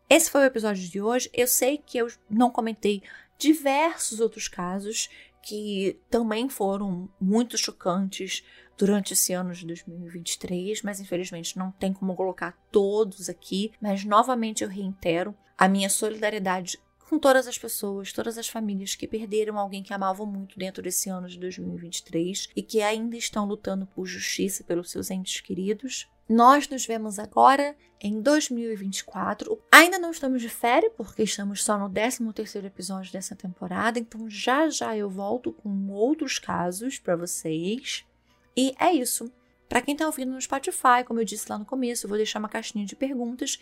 Esse 0.10 0.32
foi 0.32 0.44
o 0.44 0.46
episódio 0.46 0.88
de 0.88 1.02
hoje. 1.02 1.30
Eu 1.34 1.48
sei 1.48 1.78
que 1.78 1.98
eu 1.98 2.08
não 2.30 2.50
comentei 2.50 3.04
diversos 3.38 4.22
outros 4.22 4.48
casos 4.48 5.10
que 5.44 6.00
também 6.10 6.48
foram 6.48 7.10
muito 7.20 7.58
chocantes 7.58 8.42
durante 8.80 9.12
esse 9.12 9.34
ano 9.34 9.54
de 9.54 9.68
2023, 9.68 10.82
mas 10.84 11.02
infelizmente 11.02 11.58
não 11.58 11.70
tem 11.70 11.92
como 11.92 12.16
colocar 12.16 12.58
todos 12.72 13.28
aqui. 13.28 13.74
Mas 13.82 14.06
novamente 14.06 14.64
eu 14.64 14.70
reitero 14.70 15.36
a 15.58 15.68
minha 15.68 15.90
solidariedade 15.90 16.80
com 17.10 17.20
todas 17.20 17.48
as 17.48 17.58
pessoas, 17.58 18.14
todas 18.14 18.38
as 18.38 18.48
famílias 18.48 18.96
que 18.96 19.08
perderam 19.08 19.60
alguém 19.60 19.84
que 19.84 19.94
amavam 19.94 20.26
muito 20.26 20.58
dentro 20.58 20.82
desse 20.82 21.10
ano 21.10 21.28
de 21.28 21.38
2023 21.40 22.50
e 22.56 22.62
que 22.62 22.82
ainda 22.82 23.18
estão 23.18 23.46
lutando 23.46 23.86
por 23.88 24.06
justiça 24.06 24.64
pelos 24.64 24.92
seus 24.92 25.12
entes 25.12 25.42
queridos. 25.42 26.08
Nós 26.30 26.70
nos 26.70 26.86
vemos 26.86 27.20
agora 27.20 27.76
em 28.00 28.22
2024. 28.22 29.60
Ainda 29.72 30.00
não 30.00 30.12
estamos 30.12 30.42
de 30.42 30.48
férias, 30.48 30.94
porque 30.96 31.24
estamos 31.24 31.64
só 31.64 31.78
no 31.78 31.90
13º 31.90 32.64
episódio 32.64 33.12
dessa 33.12 33.36
temporada, 33.36 34.00
então 34.00 34.30
já 34.30 34.70
já 34.70 34.96
eu 34.96 35.10
volto 35.10 35.52
com 35.52 35.90
outros 35.90 36.38
casos 36.38 37.00
para 37.00 37.16
vocês. 37.16 38.06
E 38.56 38.74
é 38.80 38.92
isso. 38.92 39.32
Para 39.68 39.82
quem 39.82 39.96
tá 39.96 40.06
ouvindo 40.06 40.32
no 40.32 40.42
Spotify, 40.42 41.04
como 41.06 41.20
eu 41.20 41.26
disse 41.26 41.50
lá 41.50 41.58
no 41.58 41.66
começo, 41.66 42.06
eu 42.06 42.10
vou 42.10 42.18
deixar 42.18 42.40
uma 42.40 42.50
caixinha 42.50 42.86
de 42.86 42.96
perguntas. 42.96 43.60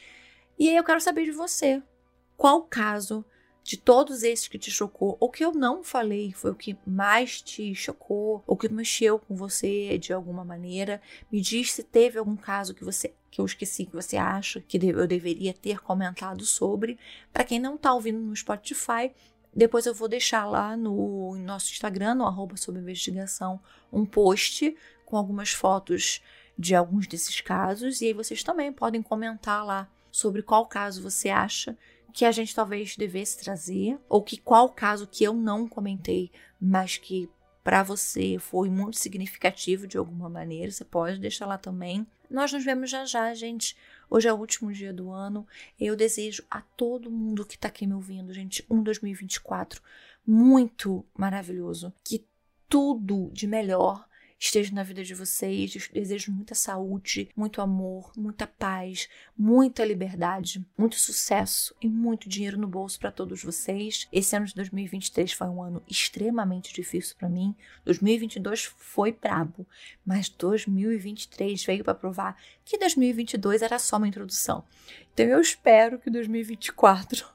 E 0.57 0.69
aí 0.69 0.75
eu 0.75 0.83
quero 0.83 1.01
saber 1.01 1.25
de 1.25 1.31
você. 1.31 1.81
Qual 2.35 2.63
caso 2.63 3.25
de 3.67 3.75
todos 3.75 4.23
esses 4.23 4.47
que 4.47 4.57
te 4.57 4.71
chocou, 4.71 5.17
ou 5.19 5.29
que 5.29 5.43
eu 5.43 5.51
não 5.51 5.83
falei, 5.83 6.31
foi 6.31 6.51
o 6.51 6.55
que 6.55 6.77
mais 6.87 7.41
te 7.41 7.75
chocou, 7.75 8.41
ou 8.47 8.55
que 8.55 8.69
mexeu 8.69 9.19
com 9.19 9.35
você 9.35 9.97
de 9.97 10.13
alguma 10.13 10.45
maneira. 10.45 11.01
Me 11.29 11.41
diz 11.41 11.73
se 11.73 11.83
teve 11.83 12.17
algum 12.17 12.37
caso 12.37 12.73
que 12.73 12.85
você 12.85 13.13
que 13.29 13.41
eu 13.41 13.45
esqueci 13.45 13.85
que 13.85 13.93
você 13.93 14.15
acha 14.15 14.61
que 14.61 14.77
eu 14.77 15.05
deveria 15.05 15.53
ter 15.53 15.81
comentado 15.81 16.45
sobre. 16.45 16.97
Para 17.33 17.43
quem 17.43 17.59
não 17.59 17.75
está 17.75 17.93
ouvindo 17.93 18.19
no 18.19 18.33
Spotify, 18.33 19.11
depois 19.55 19.85
eu 19.85 19.93
vou 19.93 20.07
deixar 20.07 20.45
lá 20.45 20.77
no 20.77 21.35
nosso 21.37 21.71
Instagram, 21.71 22.15
no 22.15 22.25
arroba 22.25 22.55
investigação, 22.77 23.59
um 23.91 24.05
post 24.05 24.75
com 25.05 25.17
algumas 25.17 25.51
fotos 25.51 26.21
de 26.57 26.75
alguns 26.75 27.07
desses 27.07 27.41
casos. 27.41 28.01
E 28.01 28.07
aí 28.07 28.13
vocês 28.13 28.43
também 28.43 28.71
podem 28.71 29.01
comentar 29.01 29.65
lá 29.65 29.89
sobre 30.11 30.41
qual 30.41 30.65
caso 30.65 31.01
você 31.01 31.29
acha 31.29 31.77
que 32.13 32.25
a 32.25 32.31
gente 32.31 32.55
talvez 32.55 32.95
devesse 32.95 33.37
trazer, 33.37 33.99
ou 34.09 34.23
que 34.23 34.37
qual 34.37 34.69
caso 34.69 35.05
que 35.05 35.23
eu 35.23 35.33
não 35.33 35.67
comentei, 35.67 36.31
mas 36.59 36.97
que 36.97 37.29
para 37.63 37.83
você 37.83 38.37
foi 38.39 38.69
muito 38.69 38.97
significativo 38.97 39.85
de 39.85 39.97
alguma 39.97 40.29
maneira, 40.29 40.71
você 40.71 40.83
pode 40.83 41.19
deixar 41.19 41.45
lá 41.45 41.57
também. 41.57 42.07
Nós 42.29 42.51
nos 42.51 42.63
vemos 42.63 42.89
já 42.89 43.05
já, 43.05 43.33
gente. 43.33 43.77
Hoje 44.09 44.27
é 44.27 44.33
o 44.33 44.37
último 44.37 44.71
dia 44.71 44.93
do 44.93 45.11
ano. 45.11 45.45
Eu 45.79 45.95
desejo 45.95 46.43
a 46.49 46.61
todo 46.61 47.11
mundo 47.11 47.45
que 47.45 47.57
tá 47.57 47.67
aqui 47.67 47.85
me 47.85 47.93
ouvindo, 47.93 48.33
gente, 48.33 48.65
um 48.69 48.81
2024 48.81 49.81
muito 50.25 51.05
maravilhoso. 51.15 51.93
Que 52.03 52.25
tudo 52.69 53.29
de 53.33 53.47
melhor 53.47 54.06
esteja 54.39 54.73
na 54.73 54.83
vida 54.83 55.03
de 55.03 55.13
vocês. 55.13 55.89
Desejo 55.91 56.31
muita 56.31 56.53
saúde, 56.53 57.29
muito 57.35 57.61
amor, 57.61 58.11
muita 58.15 58.45
paz, 58.45 59.09
muita 59.37 59.83
liberdade, 59.83 60.65
muito 60.77 60.95
sucesso 60.95 61.75
e 61.81 61.87
muito 61.87 62.29
dinheiro 62.29 62.57
no 62.57 62.67
bolso 62.67 62.99
para 62.99 63.11
todos 63.11 63.43
vocês. 63.43 64.07
Esse 64.11 64.35
ano 64.35 64.45
de 64.45 64.55
2023 64.55 65.33
foi 65.33 65.47
um 65.47 65.61
ano 65.61 65.83
extremamente 65.87 66.73
difícil 66.73 67.15
para 67.17 67.29
mim. 67.29 67.55
2022 67.85 68.65
foi 68.77 69.11
brabo, 69.11 69.65
mas 70.05 70.29
2023 70.29 71.65
veio 71.65 71.83
para 71.83 71.95
provar 71.95 72.41
que 72.63 72.77
2022 72.77 73.61
era 73.61 73.79
só 73.79 73.97
uma 73.97 74.07
introdução. 74.07 74.63
Então 75.13 75.25
eu 75.25 75.41
espero 75.41 75.99
que 75.99 76.09
2024 76.09 77.25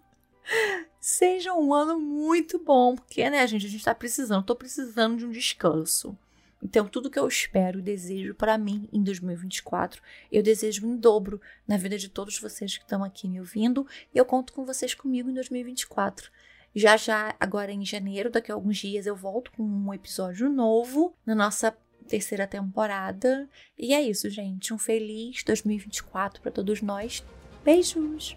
seja 1.00 1.52
um 1.52 1.74
ano 1.74 1.98
muito 1.98 2.58
bom, 2.58 2.94
porque, 2.94 3.28
né, 3.28 3.44
gente, 3.46 3.66
a 3.66 3.68
gente 3.68 3.84
tá 3.84 3.94
precisando, 3.94 4.44
tô 4.44 4.54
precisando 4.54 5.16
de 5.16 5.26
um 5.26 5.30
descanso. 5.30 6.16
Então, 6.62 6.86
tudo 6.86 7.10
que 7.10 7.18
eu 7.18 7.26
espero 7.26 7.80
e 7.80 7.82
desejo 7.82 8.34
para 8.34 8.56
mim 8.56 8.88
em 8.92 9.02
2024, 9.02 10.00
eu 10.30 10.42
desejo 10.42 10.86
em 10.86 10.96
dobro 10.96 11.40
na 11.66 11.76
vida 11.76 11.98
de 11.98 12.08
todos 12.08 12.38
vocês 12.38 12.78
que 12.78 12.84
estão 12.84 13.02
aqui 13.02 13.28
me 13.28 13.40
ouvindo 13.40 13.86
e 14.14 14.18
eu 14.18 14.24
conto 14.24 14.52
com 14.52 14.64
vocês 14.64 14.94
comigo 14.94 15.28
em 15.28 15.34
2024. 15.34 16.30
Já 16.74 16.96
já, 16.96 17.34
agora 17.38 17.72
em 17.72 17.84
janeiro, 17.84 18.30
daqui 18.30 18.50
a 18.50 18.54
alguns 18.54 18.78
dias, 18.78 19.06
eu 19.06 19.16
volto 19.16 19.50
com 19.52 19.62
um 19.62 19.92
episódio 19.92 20.48
novo 20.48 21.14
na 21.26 21.34
nossa 21.34 21.76
terceira 22.08 22.46
temporada. 22.46 23.48
E 23.76 23.92
é 23.92 24.00
isso, 24.00 24.30
gente. 24.30 24.72
Um 24.72 24.78
feliz 24.78 25.42
2024 25.44 26.40
para 26.40 26.50
todos 26.50 26.80
nós. 26.80 27.22
Beijos! 27.64 28.36